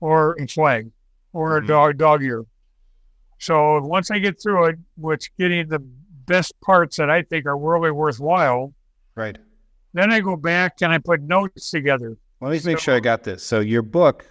[0.00, 0.90] or a flag
[1.32, 1.64] or Mhm.
[1.64, 2.44] a dog dog ear.
[3.38, 7.56] So once I get through it, which getting the best parts that I think are
[7.56, 8.74] really worthwhile,
[9.14, 9.38] Right.
[9.94, 12.16] then I go back and I put notes together.
[12.42, 13.42] Let me make sure I got this.
[13.44, 14.26] So your book,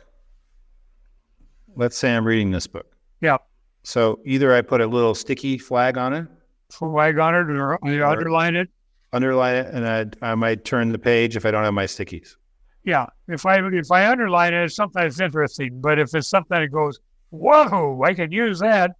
[1.75, 2.85] let's say I'm reading this book.
[3.21, 3.37] Yeah.
[3.83, 6.27] So either I put a little sticky flag on it,
[6.71, 8.69] Flag on it or I Or- underline it.
[9.13, 9.87] underline it, and
[10.21, 12.35] I I might turn the page if I don't have my stickies.
[12.83, 15.81] Yeah, if I if I underline it, sometimes it's something that's interesting.
[15.81, 18.91] But if it's something that goes, whoa, I can use that,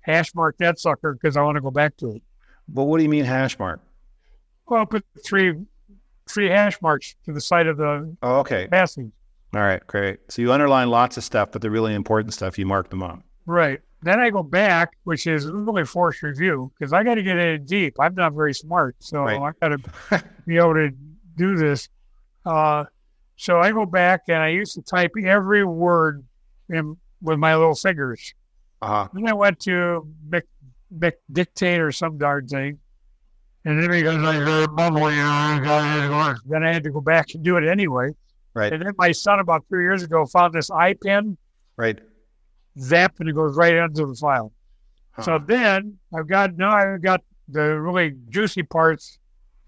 [0.00, 2.22] hash mark that sucker because I want to go back to it.
[2.68, 3.80] But what do you mean hash mark?
[4.66, 5.54] Well, put three
[6.28, 8.66] three hash marks to the side of the Oh, okay.
[8.68, 9.10] passage.
[9.54, 10.18] All right, great.
[10.28, 13.20] So you underline lots of stuff, but the really important stuff you mark them up.
[13.46, 13.80] Right.
[14.02, 17.64] Then I go back, which is really forced review because I got to get in
[17.64, 17.96] deep.
[18.00, 19.40] I'm not very smart, so Right.
[19.62, 20.90] I got to be able to
[21.36, 21.88] do this.
[22.44, 22.84] Uh,
[23.36, 26.24] so I go back and I used to type every word
[26.68, 28.34] in with my little fingers.
[28.82, 29.08] Uh huh.
[29.14, 30.44] Then I went to Mc,
[30.90, 32.78] Mc Dictate or some darn thing.
[33.66, 37.56] And then because I heard mumbling, uh, then I had to go back and do
[37.56, 38.10] it anyway.
[38.52, 38.72] Right.
[38.72, 41.36] And then my son, about three years ago, found this iPen,
[41.76, 41.98] Right.
[42.78, 44.52] zap, and it goes right into the file.
[45.22, 49.18] So then I've got, now I've got the really juicy parts.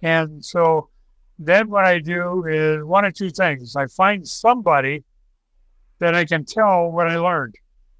[0.02, 0.88] And so
[1.38, 3.76] then what I do is one of two things.
[3.76, 5.04] I find somebody
[6.00, 7.54] that I can tell what I learned.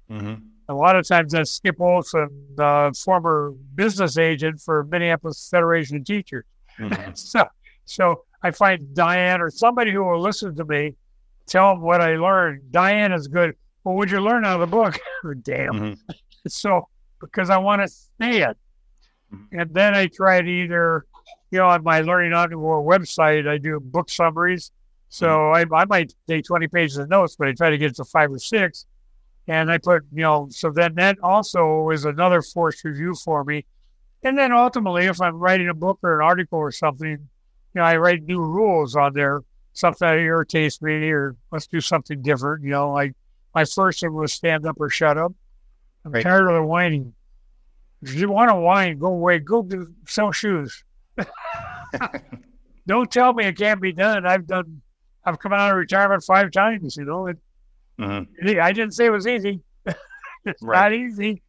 [0.09, 0.41] Mhm.
[0.69, 6.05] A lot of times that's Skip Olson, the former business agent for Minneapolis Federation of
[6.05, 6.45] Teachers.
[6.77, 7.17] Mhm.
[7.17, 7.45] So,
[7.85, 10.95] so I find Diane or somebody who will listen to me,
[11.47, 12.71] tell them what I learned.
[12.71, 13.55] Diane is good.
[13.83, 14.99] Well, what'd you learn out of the book?
[15.43, 15.73] Damn.
[15.73, 15.97] Mhm.
[16.47, 16.87] So,
[17.21, 18.57] because I want to say it.
[19.33, 19.47] Mhm.
[19.61, 21.05] And then I try to either,
[21.51, 24.71] you know, on my Learning Entrepreneur website, I do book summaries.
[25.09, 28.03] So I, I might take 20 pages of notes, but I try to get to
[28.03, 28.85] five or six.
[29.47, 33.65] And I put, you know, so then that also was another forced review for me.
[34.23, 37.19] And then ultimately, if I'm writing a book or an article or something, you
[37.75, 39.41] know, I write new rules on there,
[39.73, 42.63] something that irritates me, or let's do something different.
[42.63, 43.13] You know, like
[43.55, 45.33] my first one was stand up or shut up.
[46.03, 46.23] I'm Right.
[46.23, 47.13] tired of the whining.
[48.01, 49.39] If you want to whine, go away.
[49.39, 50.83] Go do sell shoes.
[52.87, 54.25] Don't tell me it can't be done.
[54.25, 54.81] I've done.
[55.25, 56.95] I've come out of retirement five times.
[56.95, 57.37] You know, it,
[57.99, 58.59] Mhm.
[58.59, 59.61] I didn't say it was easy.
[60.45, 60.75] it's Right.
[60.81, 61.41] not easy.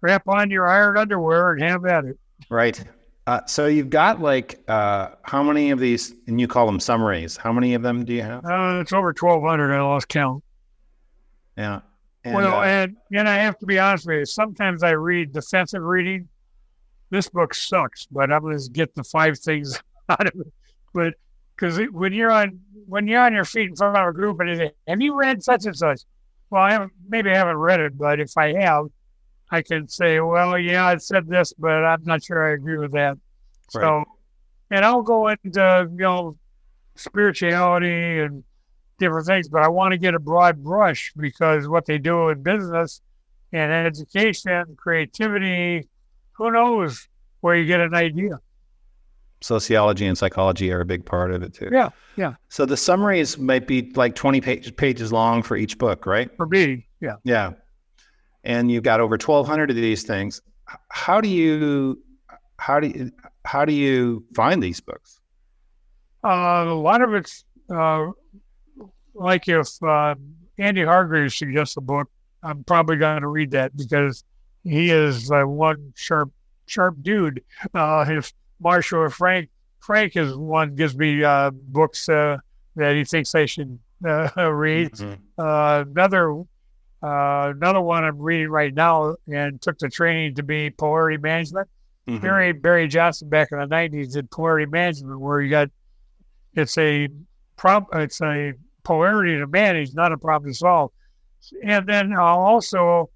[0.00, 2.18] Wrap on your iron underwear and have at it.
[2.50, 2.82] Right.
[3.26, 7.36] Uh, so you've got like uh, how many of these, and you call them summaries?
[7.36, 8.44] How many of them do you have?
[8.44, 9.72] Uh, it's over twelve hundred.
[9.74, 10.42] I lost count.
[11.58, 11.80] Yeah.
[12.24, 14.24] And, well, uh, and and I have to be honest with you.
[14.26, 16.28] Sometimes I read defensive reading.
[17.10, 20.52] This book sucks, but I'm going to get the five things out of it.
[20.94, 21.14] But
[21.56, 24.48] because when you're on when you're on your feet in front of a group and
[24.48, 26.02] they say, "Have you read such and such?"
[26.50, 26.92] Well, I haven't.
[27.08, 28.86] Maybe I haven't read it, but if I have,
[29.50, 32.92] I can say, "Well, yeah, I said this, but I'm not sure I agree with
[32.92, 33.18] that."
[33.70, 34.04] So,
[34.70, 36.36] and I'll go into you know
[36.94, 38.44] spirituality and
[38.98, 42.42] different things, but I want to get a broad brush because what they do in
[42.42, 43.00] business
[43.52, 45.88] and education, creativity,
[46.32, 47.08] who knows
[47.40, 48.40] where you get an idea.
[49.46, 51.68] Sociology and psychology are a big part of it too.
[51.72, 52.34] Yeah, yeah.
[52.48, 56.30] So the summaries might be like 20 page, pages long for each book, right?
[56.36, 57.16] For me, yeah.
[57.24, 57.52] Yeah.
[58.44, 60.40] And you've got over 1200 of these things.
[60.88, 62.02] How do you,
[62.58, 63.12] how do you,
[63.44, 65.20] how do you find these books?
[66.24, 68.06] Uh, a lot of it's uh,
[69.14, 70.14] like if uh,
[70.58, 72.10] Andy Hargreaves suggests a book,
[72.42, 74.24] I'm probably going to read that because
[74.64, 76.30] he is uh, one sharp,
[76.66, 77.42] sharp dude.
[77.74, 79.48] Uh, if Marshall or Frank,
[79.80, 82.38] Frank is one gives me uh, books uh,
[82.76, 84.92] that he thinks I should uh, read.
[84.92, 85.18] Mhm.
[85.38, 86.32] Uh, another
[87.02, 91.68] uh, another one I'm reading right now and took the training to be polarity management.
[92.08, 92.20] Mhm.
[92.20, 95.70] Barry Barry Johnson back in the '90s did polarity management, where you got
[96.54, 97.08] it's a
[97.56, 100.90] prob it's a polarity to manage, not a problem to solve.
[101.62, 103.10] And then also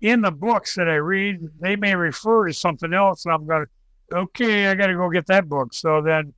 [0.00, 3.64] in the books that I read, they may refer to something else, and I'm going,
[3.66, 3.70] to
[4.12, 5.74] okay, I got to go get that book.
[5.74, 6.32] So then,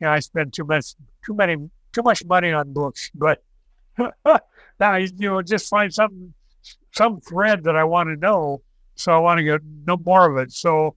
[0.00, 0.94] you know, I spend too much,
[1.24, 1.56] too many,
[1.92, 3.42] too much money on books, but
[4.80, 6.34] now you know, just find something,
[6.92, 8.62] some thread that I want to know.
[8.96, 10.52] So I want to get no more of it.
[10.52, 10.96] So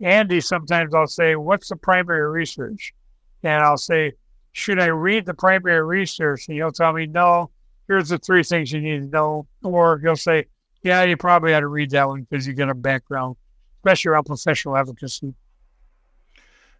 [0.00, 2.94] Andy, sometimes I'll say, "What's the primary research?"
[3.42, 4.12] And I'll say,
[4.52, 7.50] "Should I read the primary research?" And he'll tell me, "No.
[7.86, 10.46] Here's the three things you need to know." Or he'll say,
[10.82, 13.36] "Yeah, you probably ought to read that one because you get a background,
[13.80, 15.34] especially around professional advocacy."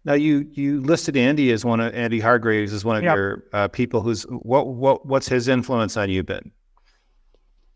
[0.03, 3.15] Now you you listed Andy as one of Andy Hargreaves as one of Yep.
[3.15, 6.51] your uh, people who's what what what's his influence on you been?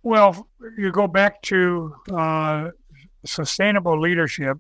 [0.01, 0.47] Well,
[0.77, 2.69] you go back to uh,
[3.25, 4.57] sustainable leadership.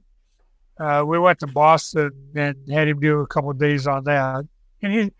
[0.79, 4.45] Uh, we went to Boston and had him do a couple of days on that.
[4.81, 5.11] And he,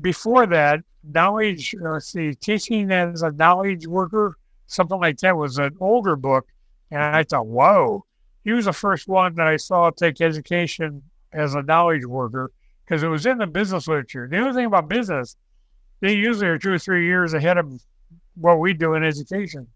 [0.00, 5.58] before that, knowledge, uh, let's see, teaching as a knowledge worker, something like that was
[5.58, 6.46] an older book.
[6.90, 8.05] And I thought, whoa,
[8.46, 12.52] he was the first one that I saw take education as a knowledge worker
[12.84, 14.28] because it was in the business literature.
[14.30, 15.36] The other thing about business,
[15.98, 17.68] they usually are two or three years ahead of
[18.36, 19.66] what we do in education.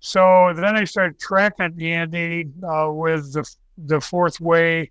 [0.00, 4.90] So then I started tracking Andy uh, with the the fourth way.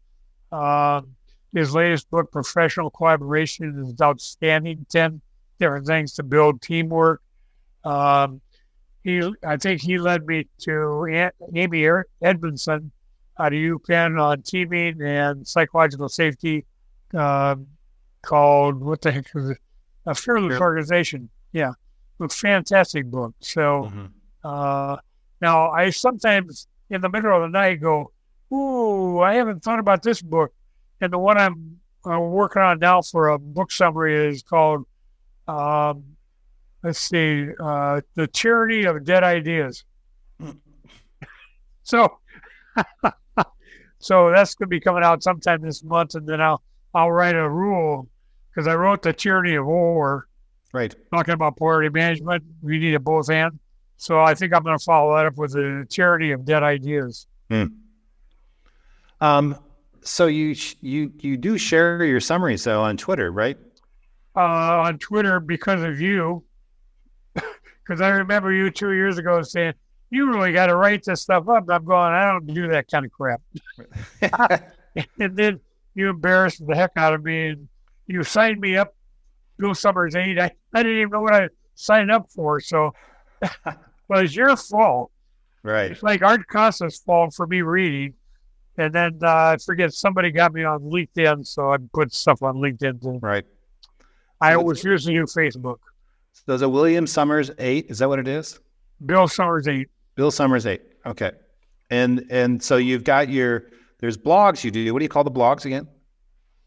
[0.51, 1.01] Uh,
[1.53, 4.87] his latest book, Professional Collaboration, is outstanding.
[4.89, 5.21] Ten
[5.59, 7.21] different things to build teamwork.
[7.83, 8.41] Um,
[9.03, 11.87] he, I think he led me to Amy
[12.21, 12.91] Edmondson
[13.39, 16.65] out of UPenn on teaming and psychological safety,
[17.13, 17.67] um,
[18.21, 19.57] called what the heck is it?
[20.05, 21.29] A fearless Fear- organization.
[21.53, 21.71] Yeah,
[22.19, 23.33] a fantastic book.
[23.39, 23.91] So.
[23.93, 24.11] Mhm.
[24.43, 24.97] Uh,
[25.41, 28.11] now, I sometimes in the middle of the night go,
[28.53, 30.53] "Ooh, I haven't thought about this book."
[31.01, 31.79] And the one I'm
[32.09, 34.85] uh, working on now for a book summary is called,
[35.47, 36.16] um,
[36.87, 39.83] let's see, uh, "The Tyranny of Dead Ideas."
[41.83, 42.17] so,
[43.99, 46.63] so that's going to be coming out sometime this month, and then I'll
[46.93, 48.07] I'll write a rule
[48.49, 50.27] because I wrote "The Tyranny of War."
[50.73, 50.95] Right.
[51.13, 52.43] talking about polarity management.
[52.61, 53.59] We need it both and.
[53.97, 57.27] So I think I'm going to follow that up with the charity of dead ideas.
[59.19, 59.57] Um.
[60.03, 63.57] So you you you do share your summaries though on Twitter, right?
[64.37, 66.43] Uh, on Twitter because of you,
[67.87, 69.73] because I remember you two years ago saying
[70.09, 71.63] you really got to write this stuff up.
[71.63, 73.41] And I'm going, I don't do that kind of crap.
[75.19, 75.59] and then
[75.95, 77.67] you embarrassed the heck out of me, and
[78.07, 78.95] you signed me up.
[79.57, 80.39] Bill Sommers eight.
[80.39, 82.59] I, I didn't even know what I signed up for.
[82.59, 82.93] So
[84.07, 85.11] Well, it's your fault.
[85.63, 85.91] Right.
[85.91, 88.13] It's like Art Costa's fault for me reading.
[88.77, 92.57] And then uh, I forget somebody got me on LinkedIn, so I put stuff on
[92.57, 93.01] LinkedIn.
[93.01, 93.19] Too.
[93.21, 93.45] Right.
[94.39, 95.77] I was using you Facebook.
[96.45, 97.87] So is it William Sommers eight?
[97.89, 98.59] Is that what it is?
[99.05, 99.87] Bill Sommers eight.
[100.15, 100.81] Bill Sommers eight.
[101.05, 101.31] Okay.
[101.89, 103.65] And and so you've got your
[103.99, 104.93] there's blogs you do.
[104.93, 105.87] What do you call the blogs again?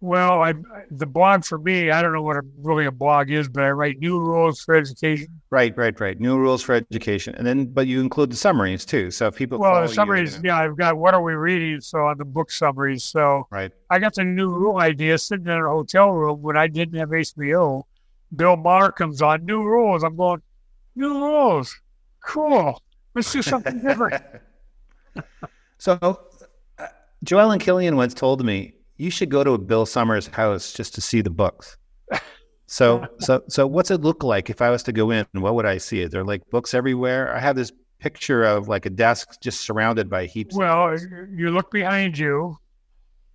[0.03, 0.55] Well, I
[0.91, 3.71] the blog for me, I don't know what a, really a blog is, but I
[3.71, 5.29] write new rules for education.
[5.51, 6.19] Right, right, right.
[6.19, 9.11] New rules for education, and then but you include the summaries too.
[9.11, 11.83] So if people Well, the summaries, you, yeah, I've got what are we reading?
[11.83, 15.53] So on the book summaries, so right, I got the new rule idea sitting in
[15.53, 17.83] a hotel room when I didn't have HBO.
[18.35, 18.57] Bill
[18.93, 20.03] comes on, new rules.
[20.03, 20.43] I'm going,
[20.95, 21.75] new rules,
[22.25, 22.81] cool.
[23.15, 24.23] Let's do something different.
[25.79, 25.99] so,
[26.79, 26.87] uh,
[27.27, 31.21] and Killian once told me you should go to Bill Sommers house just to see
[31.21, 31.77] the books.
[32.73, 35.27] So, so, so, what's it look like if I was to go in?
[35.33, 36.03] What would I see?
[36.03, 37.35] Is there like books everywhere?
[37.35, 40.55] I have this picture of like a desk just surrounded by heaps.
[40.55, 40.97] Well,
[41.35, 42.57] you look behind you,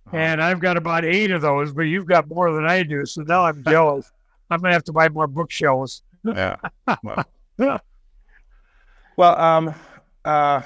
[0.06, 0.16] uh-huh.
[0.16, 3.04] and I've got about eight of those, but you've got more than I do.
[3.04, 4.10] So now I'm jealous.
[4.50, 6.02] I'm gonna have to buy more bookshelves.
[6.24, 6.56] yeah.
[7.02, 7.24] Well,
[9.16, 9.74] well um,
[10.24, 10.62] uh,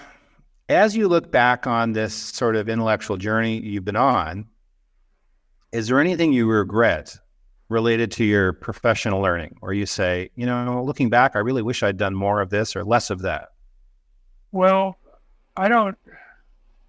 [0.68, 4.46] as you look back on this sort of intellectual journey you've been on,
[5.72, 7.18] is there anything you regret
[7.68, 11.82] related to your professional learning, or you say, you know, looking back, I really wish
[11.82, 13.50] I'd done more of this or less of that?
[14.52, 14.98] Well,
[15.56, 15.96] I don't.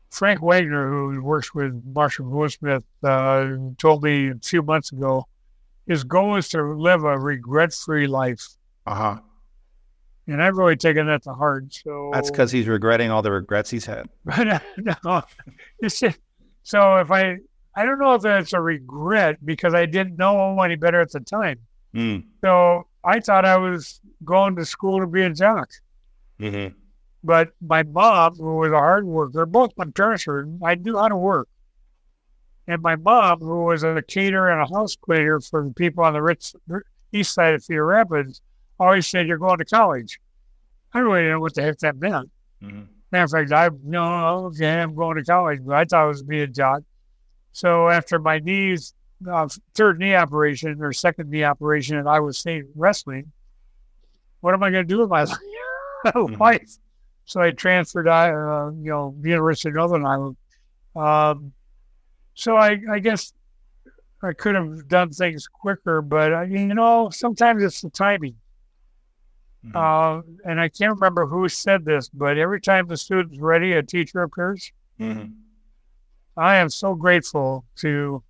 [0.09, 5.25] Frank Wagner, who works with Marshall Goldsmith, uh, told me a few months ago
[5.87, 8.47] his goal is to live a regret free life.
[8.85, 9.19] Uh huh.
[10.27, 11.73] And I've really taken that to heart.
[11.73, 14.07] So that's because he's regretting all the regrets he's had.
[15.05, 15.23] no,
[15.79, 16.19] it's just,
[16.63, 17.37] so if I,
[17.75, 21.19] I don't know if that's a regret because I didn't know any better at the
[21.21, 21.59] time.
[21.93, 22.25] Mm.
[22.41, 25.69] So I thought I was going to school to be a jock.
[26.39, 26.75] Mm-hmm.
[27.23, 31.07] But my mom, who was a hard worker, both my parents were, I knew how
[31.07, 31.47] to work.
[32.67, 36.13] And my mom, who was a caterer and a house cleaner for the people on
[36.13, 36.53] the rich,
[37.11, 38.41] east side of Cedar Rapids,
[38.79, 40.19] always said, You're going to college.
[40.93, 42.29] I really didn't know what the heck that meant.
[42.61, 42.83] Mm-hmm.
[43.11, 46.23] Matter of fact, I no, okay, I'm going to college, but I thought it was
[46.23, 46.83] be a job.
[47.51, 48.93] So after my knees,
[49.29, 53.31] uh, third knee operation or second knee operation, and I was staying wrestling,
[54.39, 55.25] what am I going to do with my
[56.05, 56.41] mm-hmm.
[56.41, 56.77] life?
[57.25, 60.35] So I transferred, uh, you know, University of Northern Iowa.
[60.95, 61.53] Um,
[62.33, 63.33] so I, I guess
[64.23, 68.35] I could have done things quicker, but uh, you know, sometimes it's the timing.
[69.65, 69.77] Mm-hmm.
[69.77, 73.83] Uh, and I can't remember who said this, but every time the student's ready, a
[73.83, 74.71] teacher appears.
[74.99, 75.33] Mm-hmm.
[76.37, 78.23] I am so grateful to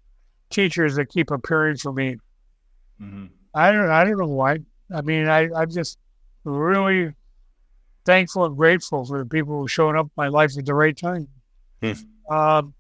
[0.49, 2.17] teachers that keep appearing for me.
[3.01, 3.27] Mm-hmm.
[3.53, 4.59] I don't, I don't know why.
[4.93, 5.97] I mean, I, I'm just
[6.43, 7.13] really
[8.05, 10.97] thankful and grateful for the people who showed up in my life at the right
[10.97, 11.27] time.
[11.81, 11.93] Hmm.
[12.29, 12.73] Um,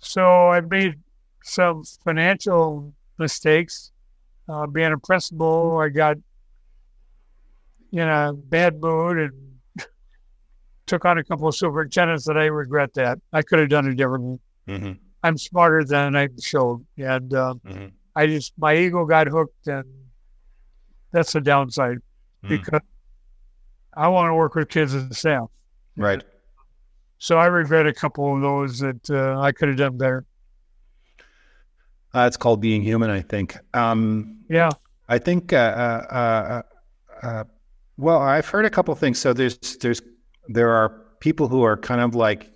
[0.00, 0.98] so I made
[1.42, 3.92] some financial mistakes.
[4.48, 6.16] Uh, being a principal, I got
[7.92, 9.86] in a bad mood and
[10.86, 13.18] took on a couple of superintendents that I regret that.
[13.32, 14.38] I could have done it differently.
[14.66, 14.92] Mm-hmm.
[15.22, 16.84] I'm smarter than I showed.
[16.96, 17.86] And uh, mm-hmm.
[18.16, 19.84] I just, my ego got hooked, and
[21.12, 21.98] that's the downside
[22.44, 22.48] mm.
[22.48, 22.80] because
[23.94, 25.48] I want to work with kids as a staff.
[25.96, 26.22] Right.
[27.20, 30.24] So I regret a couple of those that uh, I could have done better.
[32.14, 33.56] Uh, it's called being human, I think.
[33.74, 34.70] Um, yeah.
[35.08, 35.52] I think.
[35.52, 36.62] Uh, uh,
[37.22, 37.44] uh, uh
[37.98, 39.18] well, I've heard a couple things.
[39.18, 40.00] So there's there's
[40.48, 40.88] there are
[41.20, 42.50] people who are kind of like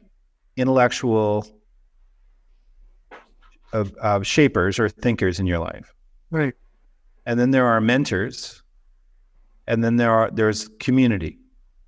[0.56, 1.46] intellectual
[4.22, 5.92] shapers or thinkers in your life,
[6.30, 6.54] right?
[7.26, 8.62] And then there are mentors,
[9.66, 11.38] and then there are there's community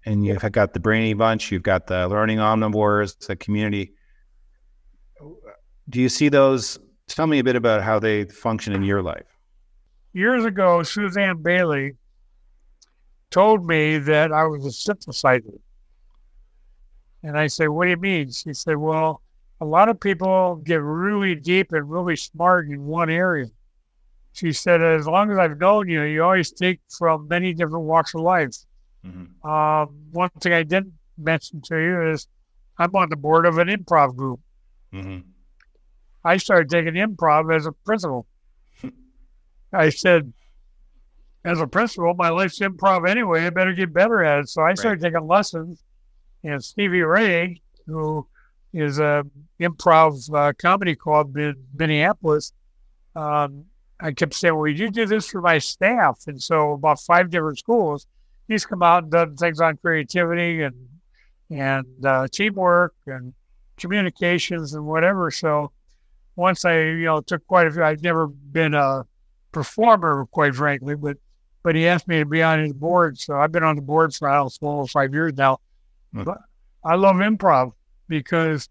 [0.07, 3.93] and you've got the Brainy Bunch, you've got the Learning Omnivores, the community.
[5.89, 6.79] Do you see those?
[7.09, 9.27] Tell me a bit about how they function in your life.
[10.13, 11.93] Years ago, Suzanne Bailey
[13.31, 15.59] told me that I was a synthesizer.
[17.23, 18.31] And I said, What do you mean?
[18.31, 19.23] She said, Well,
[19.61, 23.47] a lot of people get really deep and really smart in one area.
[24.33, 28.15] She said, As long as I've known you, you always think from many different walks
[28.15, 28.55] of life.
[29.07, 29.49] Mm-hmm.
[29.49, 32.27] Um, one thing I didn't mention to you is
[32.79, 34.41] I'm on the board of an improv group.
[34.93, 35.29] Mm-hmm.
[36.25, 38.27] I started taking improv as a principal.
[39.73, 40.33] I said,
[41.45, 43.47] as a principal, my life's improv anyway.
[43.47, 44.49] I better get better at it.
[44.49, 45.13] So I started right.
[45.13, 45.83] taking lessons.
[46.43, 48.27] And Stevie Ray, who
[48.73, 49.25] is a
[49.61, 52.53] improv uh, comedy club in Minneapolis,
[53.15, 53.65] um,
[54.01, 57.59] I kept saying, "Well, you do this for my staff?" And so, about five different
[57.59, 58.07] schools,
[58.49, 60.75] he's come out and done things on creativity and
[61.51, 63.33] and uh, teamwork and
[63.77, 65.31] communications and whatever.
[65.31, 65.71] So
[66.35, 67.83] once I, you know, took quite a few.
[67.83, 69.07] I've never been a
[69.53, 71.17] performer, quite frankly, but
[71.63, 74.15] but he asked me to be on his board, so I've been on the board
[74.15, 74.29] for
[74.61, 75.55] know, five years now.
[76.15, 76.23] Mm-hmm.
[76.23, 76.39] But
[76.85, 77.73] I love improv
[78.07, 78.69] because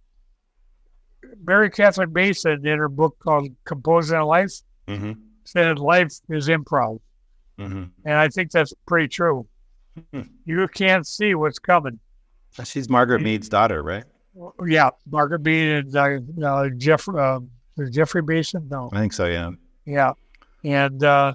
[1.43, 5.11] Mary Catherine Bateson in her book called Composing a Life mm-hmm.
[5.43, 6.99] said life is improv.
[7.59, 7.83] Mm-hmm.
[8.05, 9.45] And I think that's pretty true.
[9.99, 10.21] Mm-hmm.
[10.45, 11.99] You can't see what's coming.
[12.63, 14.03] She's Margaret Mead's daughter, right?
[14.65, 17.39] Yeah, Margaret Mead and uh, uh, Jeff, uh,
[17.91, 18.67] Jeffrey Bateson.
[18.69, 19.25] No, I think so.
[19.25, 19.51] Yeah,
[19.85, 20.11] yeah,
[20.63, 21.33] and uh,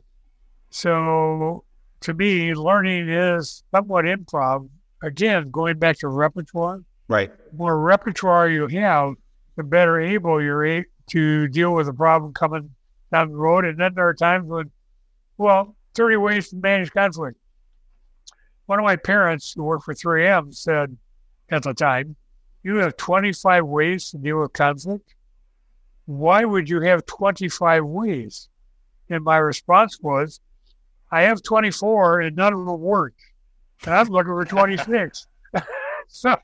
[0.71, 1.65] so
[2.01, 4.69] to me, learning is somewhat improv.
[5.03, 6.81] Again, going back to repertoire.
[7.09, 7.31] Right.
[7.51, 9.15] The more repertoire you have,
[9.57, 12.71] the better able you're to deal with a problem coming
[13.13, 13.65] down the road.
[13.65, 14.71] And then there are times when,
[15.37, 17.37] well, 30 ways to manage conflict.
[18.71, 20.97] One of my parents who worked for 3M said
[21.51, 22.14] at the time,
[22.62, 25.12] you have 25 ways to deal with conflict.
[26.07, 28.49] Why would you have 25 ways?
[29.09, 30.39] And my response was,
[31.11, 33.14] I have 24 and none of them work.
[33.85, 35.27] And I'm looking for 26.
[36.07, 36.37] so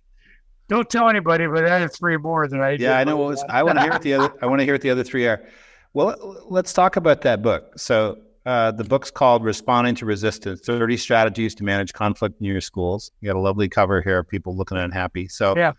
[0.66, 2.82] don't tell anybody, but I have three more than I do.
[2.82, 3.18] yeah, I know.
[3.18, 4.34] Well, I want to hear what the other.
[4.42, 5.46] I want to hear what the other three are.
[5.94, 7.78] Well, let's talk about that book.
[7.78, 12.60] So uh, the book's called "Responding to Resistance: 30 Strategies to Manage Conflict in Your
[12.60, 14.22] Schools." You got a lovely cover here.
[14.22, 15.26] People looking unhappy.
[15.26, 15.72] So yeah,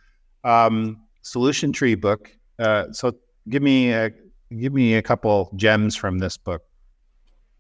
[0.43, 2.30] um, solution tree book.
[2.59, 3.13] Uh, so
[3.49, 4.11] give me a,
[4.59, 6.61] give me a couple gems from this book.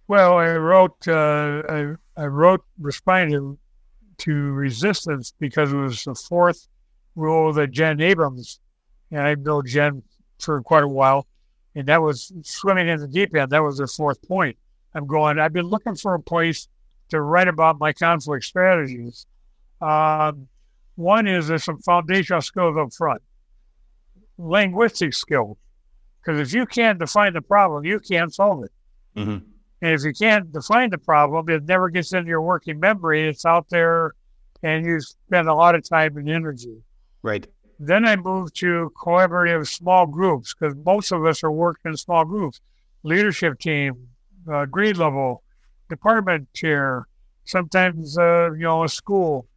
[0.09, 3.57] Well, I wrote uh, I, I wrote responding
[4.19, 6.67] to resistance because it was the fourth
[7.15, 8.59] rule that Jen Abrams,
[9.11, 10.03] and I know Jen
[10.39, 11.27] for quite a while,
[11.75, 13.51] and that was swimming in the deep end.
[13.51, 14.57] That was the fourth point.
[14.97, 15.39] I'm going.
[15.39, 16.67] I've been looking for a place
[17.09, 19.25] to write about my conflict strategies.
[19.79, 20.47] Um,
[20.95, 23.21] one is there's some foundational skills up front,
[24.37, 25.57] linguistic skills,
[26.19, 28.71] because if you can't define the problem, you can't solve it.
[29.15, 29.45] Mm-hmm.
[29.81, 33.29] And if you can't define the problem, it never gets into your working memory.
[33.29, 34.13] It's out there
[34.63, 36.77] and you spend a lot of time and energy.
[37.21, 37.45] Right.
[37.79, 42.25] Then I moved to collaborative small groups because most of us are working in small
[42.25, 42.59] groups,
[43.03, 44.07] leadership team,
[44.51, 45.43] uh, grade level,
[45.89, 47.07] department chair,
[47.45, 49.47] sometimes, uh, you know, a school.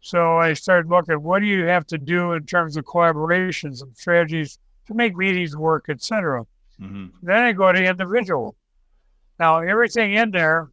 [0.00, 3.96] So I started looking, what do you have to do in terms of collaborations and
[3.96, 6.44] strategies to make meetings work, etc.
[6.80, 7.06] Mm-hmm.
[7.22, 8.56] Then I go to individual.
[9.38, 10.70] Now, everything in there,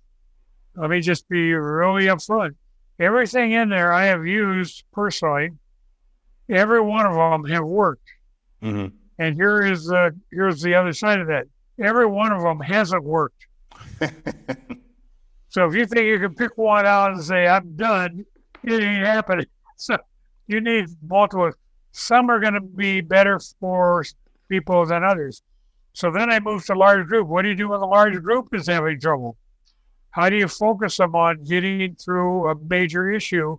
[0.76, 2.56] let me just be really upfront.
[3.00, 5.52] Everything in there I have used personally.
[6.50, 8.08] Every one of them have worked.
[8.64, 8.96] Mm-hmm.
[9.18, 11.48] And here is the here's the other side of that.
[11.80, 13.48] Every one of them hasn't worked.
[15.50, 18.26] so if you think you can pick one out and say I'm done,
[18.64, 19.46] it ain't happening.
[19.78, 19.98] So
[20.48, 21.52] you need multiple.
[21.92, 24.06] Some are going to be better for
[24.48, 25.42] people than others.
[25.92, 27.28] So then I moved to large group.
[27.28, 29.38] What do you do when the large group is having trouble?
[30.12, 33.58] How do you focus them on getting through a major issue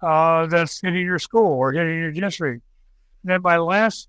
[0.00, 2.62] uh, that's hitting your school or hitting your district?
[3.22, 4.08] And then my last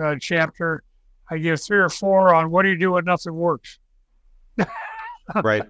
[0.00, 0.84] uh, chapter,
[1.32, 3.78] I give three or four on what do you do when nothing works.
[5.42, 5.62] right.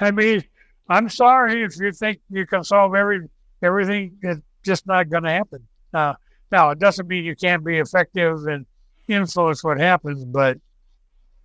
[0.00, 0.42] I mean,
[0.88, 3.28] I'm sorry if you think you can solve every
[3.62, 4.18] everything.
[4.22, 5.68] It's just not going to happen.
[5.94, 6.14] Uh,
[6.50, 8.66] now, it doesn't mean you can't be effective and
[9.06, 10.58] influence what happens, but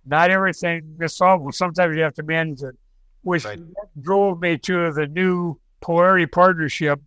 [0.04, 1.52] not everything is solvable.
[1.52, 2.74] Sometimes you have to manage it,
[3.22, 3.60] which right.
[4.02, 7.00] drove me to the new polarity partnership.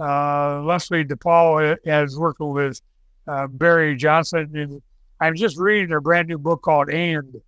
[0.00, 2.80] Uh, Leslie DePol is working with
[3.28, 4.82] uh, Barry Johnson, and
[5.22, 7.40] I'm just reading their brand new book called And.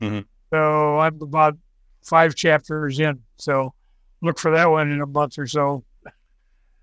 [0.00, 0.20] Mm-hmm.
[0.50, 1.56] So I'm about
[2.02, 3.20] five chapters in.
[3.36, 3.74] So
[4.22, 5.84] look for that one in a month or so.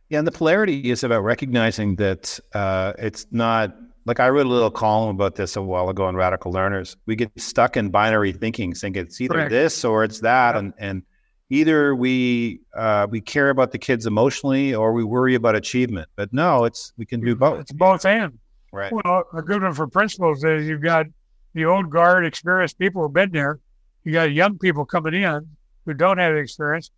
[0.09, 3.75] Yeah, and the polarity is about recognizing that uh, it's not
[4.05, 6.95] like I wrote a little column about this a while ago on Radical Learners.
[7.05, 9.51] We get stuck in binary thinking, thinking it's either Correct.
[9.51, 11.03] this or it's that, and and
[11.49, 16.09] either we uh, we care about the kids emotionally or we worry about achievement.
[16.15, 17.61] But no, it's we can do both.
[17.61, 18.39] It's both and.
[18.77, 18.93] Right.
[18.93, 21.07] Well, a good one for principals is you've got
[21.55, 23.59] the old guard, experienced people who've been there.
[24.03, 25.47] You got young people coming in
[25.87, 26.91] who don't have experience.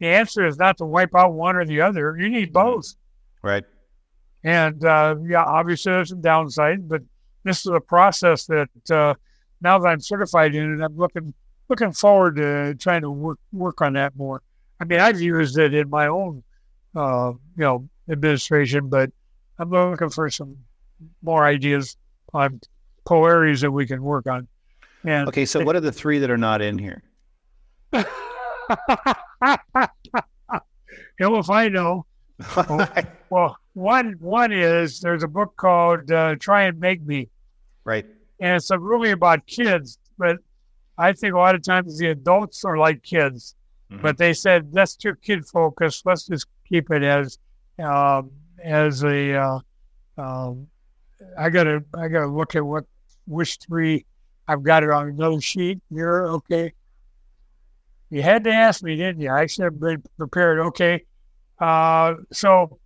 [0.00, 2.16] The answer is not to wipe out one or the other.
[2.18, 2.96] You need both.
[3.42, 3.62] Right.
[4.42, 7.02] And uh, yeah, obviously there's some downside, but
[7.44, 9.14] this is a process that uh,
[9.60, 11.32] now that I'm certified in it, I'm looking
[11.68, 14.42] looking forward to trying to work work on that more.
[14.80, 16.42] I mean, I've used it in my own
[16.96, 19.12] uh, you know administration, but
[19.60, 20.56] I'm looking for some
[21.22, 21.96] more ideas
[22.32, 22.60] on
[23.04, 24.48] co areas that we can work on.
[25.04, 27.02] And okay, so what are the three that are not in here?
[27.92, 28.04] Hell
[31.38, 32.06] if I know.
[33.30, 37.28] Well, one one is there's a book called uh, Try and Make Me,
[37.84, 38.04] right.
[38.40, 39.98] and it's really about kids.
[40.18, 40.38] But
[40.98, 43.54] I think a lot of times the adults are like kids.
[43.92, 44.02] Mhm.
[44.02, 46.04] But they said that's too kid focused.
[46.04, 47.38] Let's just keep it as
[47.78, 48.32] um,
[48.62, 49.34] as a.
[49.34, 49.58] Uh,
[50.18, 50.66] um,
[51.38, 52.84] I gotta I gotta look at what
[53.26, 54.04] which three
[54.48, 55.80] I've got it on another sheet.
[55.90, 56.72] You're okay.
[58.10, 59.30] You had to ask me, didn't you?
[59.30, 60.58] I should have been prepared.
[60.58, 61.04] Okay.
[61.60, 62.80] Uh, so,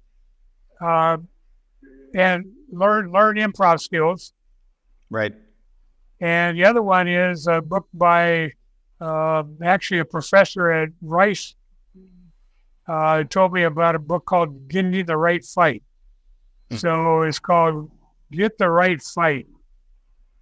[0.80, 1.16] uh,
[2.14, 4.32] and learn learn improv skills.
[5.10, 5.34] right.
[6.20, 8.52] And the other one is a book by
[9.00, 11.54] uh, actually a professor at Rice.
[12.86, 15.82] Uh, told me about a book called "Getting the Right Fight."
[16.70, 16.76] Hmm.
[16.76, 17.90] So it's called
[18.34, 19.46] "Get the Right Fight."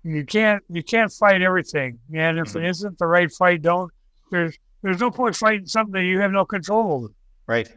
[0.05, 3.93] You can't you can't fight everything, and if it isn't the right fight, don't
[4.32, 7.09] there's there's no point fighting something you have no control over.
[7.47, 7.72] Right.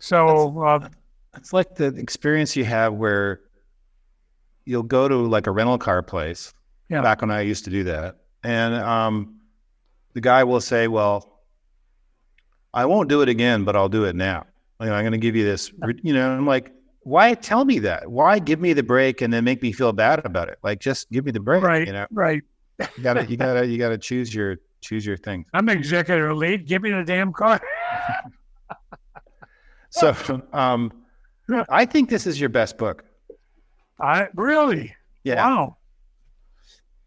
[0.00, 0.88] So uh,
[1.36, 3.42] It's like the experience you have where
[4.64, 6.52] you'll go to like a rental car place.
[6.88, 7.02] Yeah.
[7.02, 9.36] Back when I used to do that, and um,
[10.14, 11.42] the guy will say, "Well,
[12.74, 14.46] I won't do it again, but I'll do it now.
[14.80, 15.70] You know, I'm going to give you this."
[16.02, 16.72] You know, I'm like,
[17.10, 18.10] "Why tell me that?
[18.10, 20.58] Why give me the break and then make me feel bad about it?
[20.62, 22.42] Like, just give me the break." right, You know, right.
[22.96, 25.44] you gotta, you gotta, you gotta choose your choose your thing.
[25.52, 26.66] I'm executive lead.
[26.66, 27.60] Give me the damn car.
[29.92, 30.14] So,
[30.52, 30.92] um,
[31.68, 33.04] I think this is your best book.
[34.00, 34.94] I really.
[35.24, 35.34] Yeah.
[35.44, 35.76] Wow.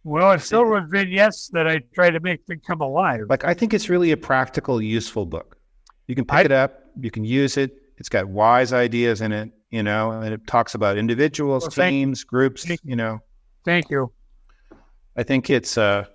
[0.03, 3.21] Well, it's filled with vignettes that I try to make them come alive.
[3.29, 5.57] Like I think it's really a practical, useful book.
[6.07, 7.71] You can pick I- it up, you can use it.
[7.97, 11.93] It's got wise ideas in it, you know, and it talks about individuals, Well, thank-
[11.93, 13.19] teams, groups, thank- you know.
[13.65, 14.11] Thank you.
[15.17, 16.05] I think it's uh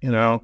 [0.00, 0.42] you know,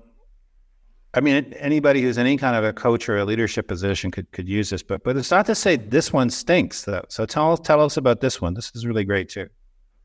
[1.15, 4.31] I mean anybody who's in any kind of a coach or a leadership position could
[4.33, 7.05] could use this, but but it's not to say this one stinks though.
[7.09, 8.55] So tell tell us about this one.
[8.55, 9.49] This is really great too.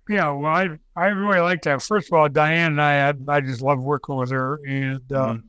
[0.10, 1.82] Yeah, well, I I really like that.
[1.82, 5.34] First of all, Diane and I, I, I just love working with her, and uh,
[5.34, 5.44] Mhm.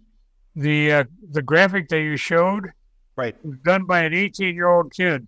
[0.57, 2.71] the uh, the graphic that you showed
[3.17, 3.37] Right.
[3.45, 5.27] was done by an 18 year old kid,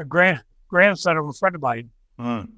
[0.00, 1.90] a grand grandson of a friend of mine.
[2.18, 2.48] Mm.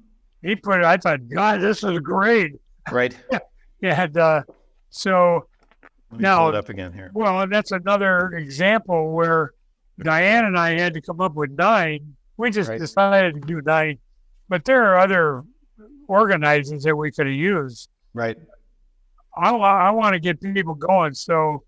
[0.41, 0.85] He put it.
[0.85, 2.53] I thought, God, this is great.
[2.91, 3.15] Right.
[3.81, 4.43] And uh,
[4.91, 5.47] so
[6.09, 7.11] Now- up again here.
[7.13, 9.51] Well, that's another example where
[10.01, 12.15] Diane and I had to come up with nine.
[12.37, 12.79] We just Right.
[12.79, 13.97] decided to do nine,
[14.47, 15.43] but there are other
[16.07, 17.89] organizers that we could have used.
[18.13, 18.37] Right.
[19.35, 21.63] I, I want to get people going, so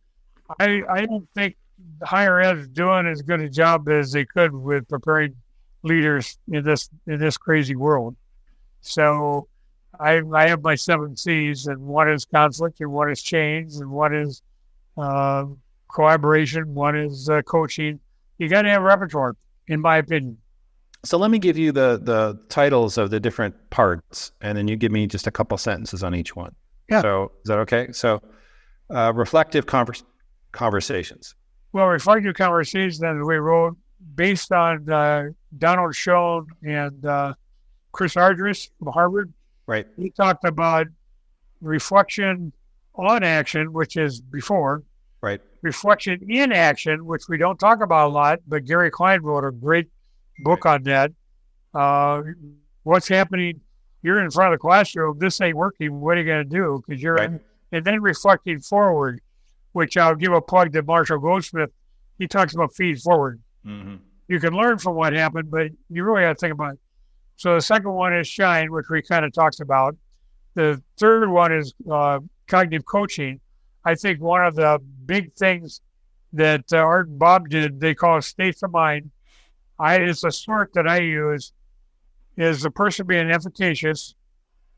[0.59, 1.57] I I don't think
[2.03, 5.36] higher ed is doing as good a job as they could with preparing
[5.86, 8.15] leaders in this in this crazy world.
[8.81, 9.47] So
[9.99, 13.89] I I have my seven C's, and one is conflict, and one is change, and
[13.89, 14.41] one is
[14.97, 15.45] uh,
[15.93, 17.99] collaboration, one is uh, coaching.
[18.38, 19.36] You got to have a repertoire,
[19.67, 20.38] in my opinion.
[21.05, 24.75] So let me give you the the titles of the different parts, and then you
[24.75, 26.53] give me just a couple sentences on each one.
[26.89, 27.01] Yeah.
[27.01, 27.91] So is that okay?
[27.91, 28.21] So,
[28.89, 30.03] uh, reflective convers-
[30.51, 31.36] conversations.
[31.73, 33.77] Well, reflective conversations that we wrote
[34.16, 37.34] based on uh, Donald Schön and uh,
[37.91, 39.34] Chris Argyris from Harvard.
[39.68, 39.88] Right.
[39.98, 40.88] He talked about
[41.62, 42.52] reflection
[42.96, 44.84] on action, which is before,
[45.22, 45.41] Right.
[45.62, 49.52] reflection in action, which we don't talk about a lot, but Gary Klein wrote a
[49.52, 49.88] great
[50.43, 51.12] book on that.
[51.74, 52.22] Uh,
[52.84, 53.60] what's happening?
[54.02, 55.18] You're in front of the classroom.
[55.20, 56.00] This ain't working.
[56.00, 56.84] What are you going to do?
[56.86, 57.30] Because you're, Right.
[57.32, 57.39] in,
[57.72, 59.20] and then reflecting forward,
[59.72, 61.72] which I'll give a plug to Marshall Goldsmith.
[62.20, 63.41] He talks about feed forward.
[63.66, 63.95] Mm-hmm.
[64.28, 66.80] You can learn from what happened, but you really got to think about it.
[67.36, 69.95] So the second one is shine, which we kind of talked about.
[70.55, 73.39] The third one is uh, cognitive coaching.
[73.84, 75.82] I think one of the big things
[76.34, 79.11] that uh, Art and Bob did, they call it states of mind.
[79.78, 81.51] I it's a sort that I use
[82.38, 84.16] is the person being efficacious.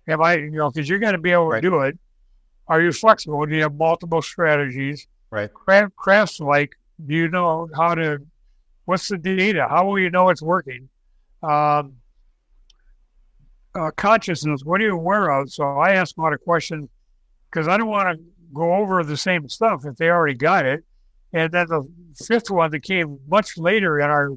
[0.07, 1.61] Am I, you know, because you're going to be able Right.
[1.61, 1.97] to do it.
[2.67, 3.45] Are you flexible?
[3.45, 5.07] Do you have multiple strategies?
[5.29, 5.53] Right.
[5.53, 6.75] Craft, crafts like,
[7.05, 8.19] do you know how to,
[8.87, 9.67] what's the data?
[9.69, 10.87] How will you know it's working?
[11.43, 11.97] Um,
[13.75, 15.51] uh, consciousness, what are you aware of?
[15.51, 16.87] So I ask a lot of questions
[17.51, 18.23] because I don't want to
[18.53, 20.85] go over the same stuff if they already got it.
[21.33, 21.85] And then the
[22.25, 24.29] fifth one that came much later in our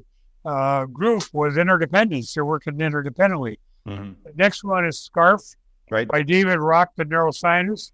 [0.43, 2.35] uh, group was interdependence.
[2.35, 3.57] You're working interdependently.
[3.87, 4.11] Mm-hmm.
[4.25, 5.41] The next one is Scarf
[5.89, 6.07] Right.
[6.07, 7.93] by David Rock, the neuroscientist.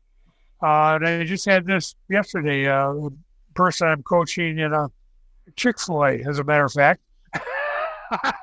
[0.61, 2.67] Uh, and I just had this yesterday.
[2.67, 3.09] Uh, a
[3.53, 4.87] person I'm coaching in a
[5.55, 7.01] Chick fil A, as a matter of fact.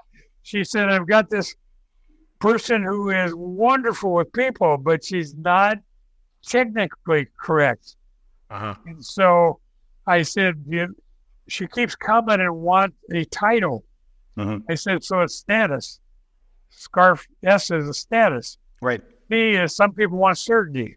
[0.42, 1.54] she said, I've got this
[2.40, 5.78] person who is wonderful with people, but she's not
[6.46, 7.96] technically correct.
[8.50, 8.74] Uh-huh.
[8.86, 9.60] And so
[10.06, 10.94] I said, you,
[11.48, 13.84] she keeps coming and want a title.
[14.36, 14.62] Mhm.
[14.68, 16.00] I said, so it's status.
[16.70, 18.58] Scarf S is a status.
[18.82, 19.00] Right.
[19.28, 20.96] B is some people want certainty.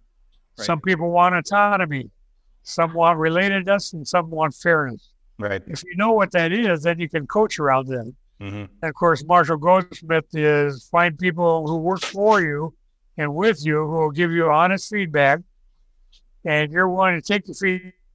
[0.55, 2.09] Some people want autonomy.
[2.63, 5.13] Some want relatedness and some want fairness.
[5.39, 5.61] Right.
[5.67, 8.15] If you know what that is, then you can coach around them.
[8.39, 12.73] hmm And of course, Marshall Goldsmith is find people who work for you
[13.17, 15.39] and with you who will give you honest feedback.
[16.45, 17.53] And you're willing to take the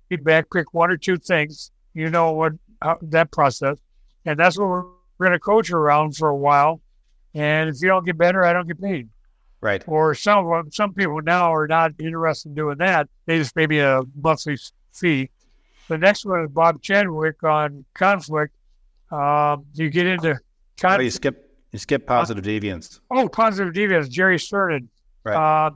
[0.09, 1.71] feedback, pick one or two things.
[1.95, 3.77] You know what how, that process,
[4.25, 4.85] and that's what we're,
[5.19, 6.81] we're going to coach around for a while.
[7.35, 9.09] And if you don't get better, I don't get paid.
[9.61, 9.85] Right.
[9.87, 13.09] Or some of 'em- some people now are not interested in doing that.
[13.27, 14.57] They just pay me a monthly
[14.93, 15.31] fee.
[15.89, 18.55] The next one is Bob Chadwick on conflict.
[19.11, 20.39] Um, you get into Oh,
[20.81, 21.05] conflict.
[21.05, 23.01] you skip you skip positive deviance.
[23.11, 24.89] Oh, positive deviance, Jerry Sternin.
[25.25, 25.37] Right.
[25.67, 25.71] Uh,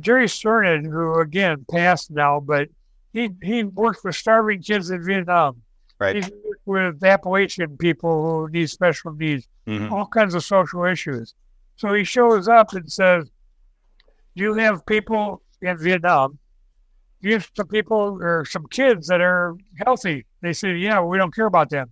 [0.00, 2.68] Jerry Sternin, who again passed now, but
[3.12, 5.62] he he worked with starving kids in Vietnam.
[5.98, 6.16] Right.
[6.24, 9.90] He worked with Appalachian people who need special needs, Mhm.
[9.90, 11.34] all kinds of social issues.
[11.76, 13.30] So he shows up and says,
[14.36, 16.38] Do "You have people in Vietnam.
[17.20, 21.34] You have some people or some kids that are healthy." They said, "Yeah, we don't
[21.34, 21.90] care about them."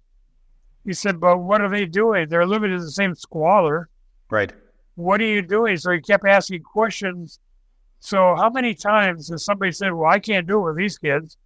[0.84, 2.28] He said, "But what are they doing?
[2.28, 3.88] They're living in the same squalor."
[4.30, 4.52] Right.
[4.94, 5.76] what are you doing?
[5.76, 7.38] So he kept asking questions.
[8.00, 11.36] So how many times has somebody said, well, I can't do it with these kids?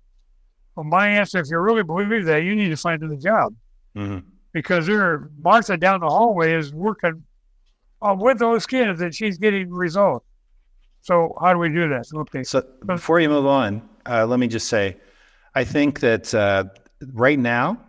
[0.77, 3.55] Well, my answer, if you really believe that, you need to find another job
[3.95, 4.19] hmm
[4.53, 7.23] because there, Martha down the hallway is working
[8.03, 10.27] uh, with those kids and she's getting results.
[11.03, 12.07] So how do we do that?
[12.15, 12.43] Okay.
[12.43, 14.97] So before you move on, uh, let me just say,
[15.55, 16.65] I think that uh,
[17.13, 17.81] right now,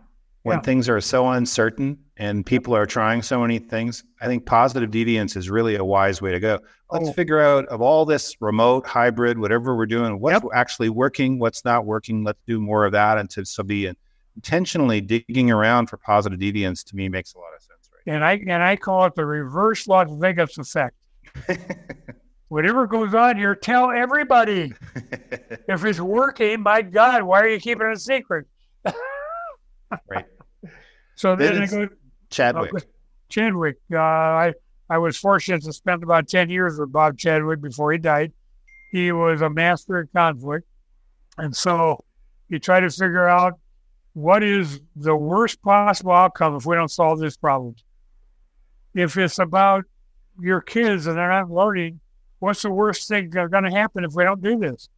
[0.42, 0.62] when Yeah.
[0.62, 5.36] things are so uncertain and people are trying so many things, I think positive deviance
[5.36, 6.58] is really a wise way to go.
[6.90, 7.12] Let's Oh.
[7.12, 11.86] figure out of all this remote, hybrid, whatever we're doing, what's actually working, what's not
[11.86, 12.24] working.
[12.24, 13.92] Let's do more of that, and to so be
[14.36, 17.88] intentionally digging around for positive deviance to me makes a lot of sense.
[17.94, 20.96] Right And I and I call it the reverse Las Vegas effect.
[22.52, 24.74] Whatever goes on here, tell everybody.
[25.68, 28.46] If it's working, my God, why are you keeping it a secret?
[30.08, 30.26] right.
[31.14, 31.88] So Then then, I go,
[32.28, 32.74] Chadwick.
[32.74, 32.80] Uh,
[33.30, 33.76] Chadwick.
[33.90, 34.52] Uh, I
[34.90, 38.32] I was fortunate to spend about ten years with Bob Chadwick before he died.
[38.90, 40.66] He was a master of conflict,
[41.38, 42.04] and so
[42.50, 43.58] you try to figure out
[44.12, 47.76] what is the worst possible outcome if we don't solve this problem.
[48.94, 49.84] If it's about
[50.38, 52.00] your kids and they're not learning,
[52.42, 54.88] what's the worst thing that's going to happen if we don't do this?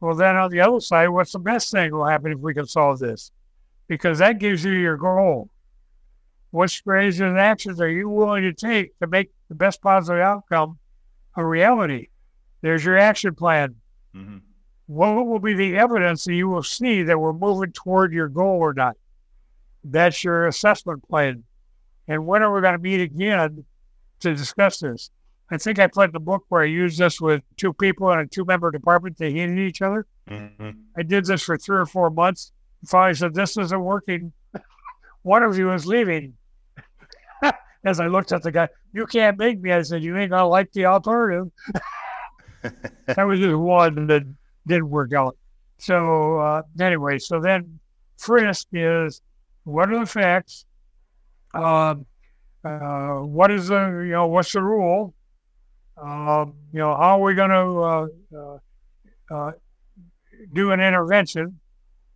[0.00, 2.54] Well, then on the other side, what's the best thing that will happen if we
[2.54, 3.30] can solve this?
[3.88, 5.50] Because that gives you your goal
[6.52, 10.78] what strategies and actions are you willing to take to make the best positive outcome
[11.34, 12.08] a reality?
[12.60, 13.74] There's your action plan.
[14.14, 14.38] hmm
[14.86, 18.58] What will be the evidence that you will see that we're moving toward your goal
[18.60, 18.96] or not?
[19.82, 21.44] That's your assessment plan.
[22.06, 23.64] And when are we going to meet again
[24.20, 25.10] to discuss this?
[25.52, 28.26] I think I played the book where I used this with two people in a
[28.26, 29.18] two member department.
[29.18, 30.06] They hated each other.
[30.28, 32.52] hmm I did this for three or four months.
[32.86, 34.32] Finally said, This isn't working.
[35.22, 36.34] One of you is leaving.
[37.84, 39.72] As I looked at the guy, you can't make me.
[39.72, 41.50] I said, You ain't gonna like the alternative.
[43.06, 44.22] that was just one that
[44.66, 45.36] didn't work out.
[45.78, 47.78] So uh, anyway, so then
[48.16, 49.20] frisk is
[49.64, 50.64] what are the facts?
[51.54, 52.06] Um,
[52.64, 55.14] uh, what is the you know what's the rule?
[56.00, 58.58] Um, you know how are we going to uh, uh,
[59.34, 59.52] uh,
[60.52, 61.60] do an intervention?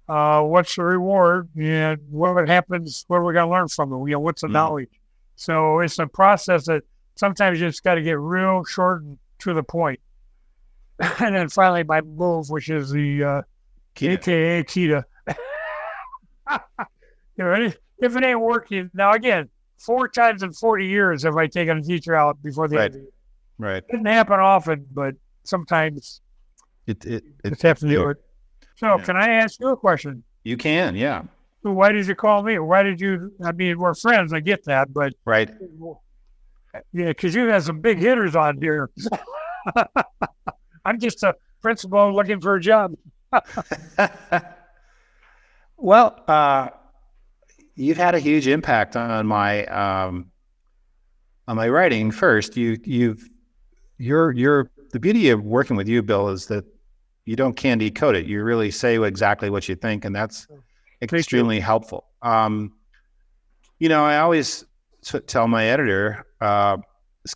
[0.08, 1.48] Uh, what's the reward?
[1.60, 3.04] And what happens?
[3.08, 3.98] What are we going to learn from it?
[4.08, 4.52] You know, what's the Mhm.
[4.52, 5.00] knowledge?
[5.36, 6.84] So it's a process that
[7.16, 10.00] sometimes you just got to get real short and to the point.
[11.20, 13.42] and then finally, my move, which is the uh,
[13.94, 14.12] Keita.
[14.14, 15.04] AKA Kita.
[17.36, 19.48] you know, if- if it ain't working, now again,
[19.78, 22.84] four times in 40 years have I taken a teacher out before the Right.
[22.84, 23.10] end of the year.
[23.58, 23.78] Right.
[23.78, 26.20] It doesn't happen often, but sometimes
[26.86, 28.18] It, it, it, it's have to it.
[28.76, 29.04] So, Yeah.
[29.04, 30.22] can I ask you a question?
[30.44, 31.22] you can, yeah.
[31.62, 32.58] So Why did you call me?
[32.58, 33.32] Why did you?
[33.44, 34.32] I mean, we're friends.
[34.32, 35.50] I get that, but Right.
[36.92, 38.90] yeah, because you have some big hitters on here.
[40.84, 42.94] I'm just a principal looking for a job.
[45.76, 46.68] well, uh,
[47.74, 50.30] you've had a huge impact on my um,
[51.48, 52.10] on my writing.
[52.10, 53.28] First, you you've
[53.98, 56.64] you're you're the beauty of working with you, Bill, is that
[57.24, 58.26] you don't candy coat it.
[58.26, 60.62] You really say exactly what you think, and that's you.
[61.02, 62.06] extremely helpful.
[62.22, 62.72] Um,
[63.78, 64.64] you know, I always
[65.04, 66.78] t- tell my editor, uh,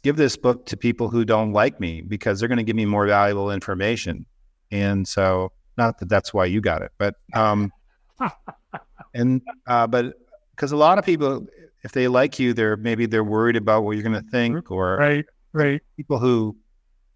[0.02, 2.86] give this book to people who don't like me because they're going to give me
[2.86, 4.24] more valuable information.
[4.70, 7.72] And so, not that that's why you got it, but um,
[9.14, 10.14] and uh, but
[10.54, 11.46] because a lot of people,
[11.82, 14.96] if they like you, they're maybe they're worried about what you're going to think, or
[14.96, 15.80] right, right.
[15.96, 16.56] people who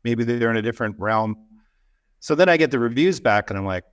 [0.02, 1.36] maybe they're in a different realm.
[2.20, 3.84] So then I get the reviews back, and I'm like,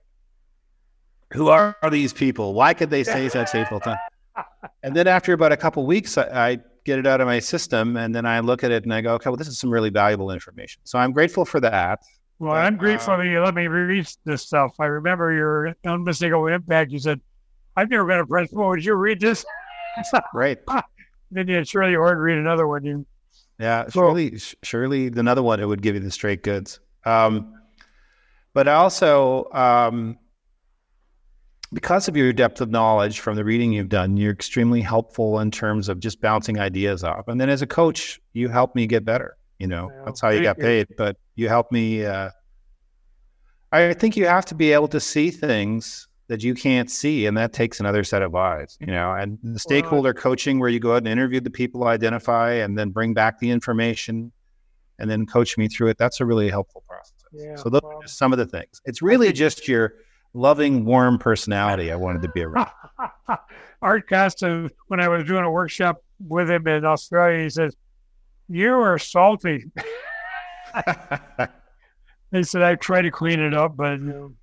[1.32, 2.54] who are, are these people?
[2.54, 3.98] Why could they say such hateful things?
[4.84, 7.96] And then after about a couple weeks, I, I get it out of my system,
[7.96, 9.90] and then I look at it and I go, okay, well, this is some really
[9.90, 10.80] valuable information.
[10.84, 12.00] So I'm grateful for that.
[12.38, 14.74] Well, But, I'm grateful uh, that you let me read this stuff.
[14.80, 16.90] I remember your unmistakable impact.
[16.90, 17.20] You said,
[17.76, 18.68] I've never been a principal.
[18.68, 19.44] Would you read this?
[20.34, 20.58] Right.
[21.30, 22.84] then you surely or read another one.
[22.84, 23.06] You
[23.58, 26.80] Yeah, So- surely, surely another one it would give you the straight goods.
[27.04, 27.54] Um,
[28.54, 30.18] but also, um,
[31.72, 35.50] because of your depth of knowledge from the reading you've done, you're extremely helpful in
[35.50, 37.28] terms of just bouncing ideas off.
[37.28, 39.36] And then as a coach, you help me get better.
[39.58, 40.88] You know, Well, that's how you got paid.
[40.98, 42.04] But you help me.
[42.04, 42.30] Uh,
[43.70, 47.36] I think you have to be able to see things that you can't see, and
[47.36, 48.78] that takes another set of eyes.
[48.80, 52.52] You know, and the stakeholder coaching, where you go out and interview the people, identify,
[52.52, 54.32] and then bring back the information,
[54.98, 55.98] and then coach me through it.
[55.98, 57.12] That's a really helpful process.
[57.34, 58.80] Yeah, so those are just some of the things.
[58.86, 59.96] It's really just your
[60.32, 62.70] loving, warm personality I wanted to be around.
[63.82, 67.76] Art Costa, when I was doing a workshop with him in Australia, he says,
[68.48, 69.66] You are salty.
[72.32, 74.34] He said, I try to clean it up, but you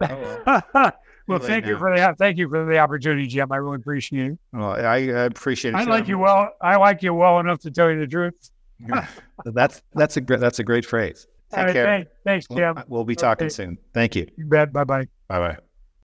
[0.00, 0.92] Oh, well.
[1.28, 1.78] well, thank you now.
[1.78, 3.50] for the thank you for the opportunity, Jim.
[3.52, 4.38] I really appreciate it.
[4.52, 5.76] Well, I, I appreciate it.
[5.76, 6.50] I like you well.
[6.60, 8.50] I like you well enough to tell you the truth.
[9.44, 11.26] that's that's a great that's a great phrase.
[11.50, 11.84] Take right, care.
[11.84, 12.82] thanks, thanks, Jim.
[12.88, 13.52] We'll be talking Okay.
[13.52, 13.78] soon.
[13.92, 14.26] Thank you.
[14.36, 14.72] You bet.
[14.72, 15.06] Bye bye.
[15.28, 15.58] Bye bye.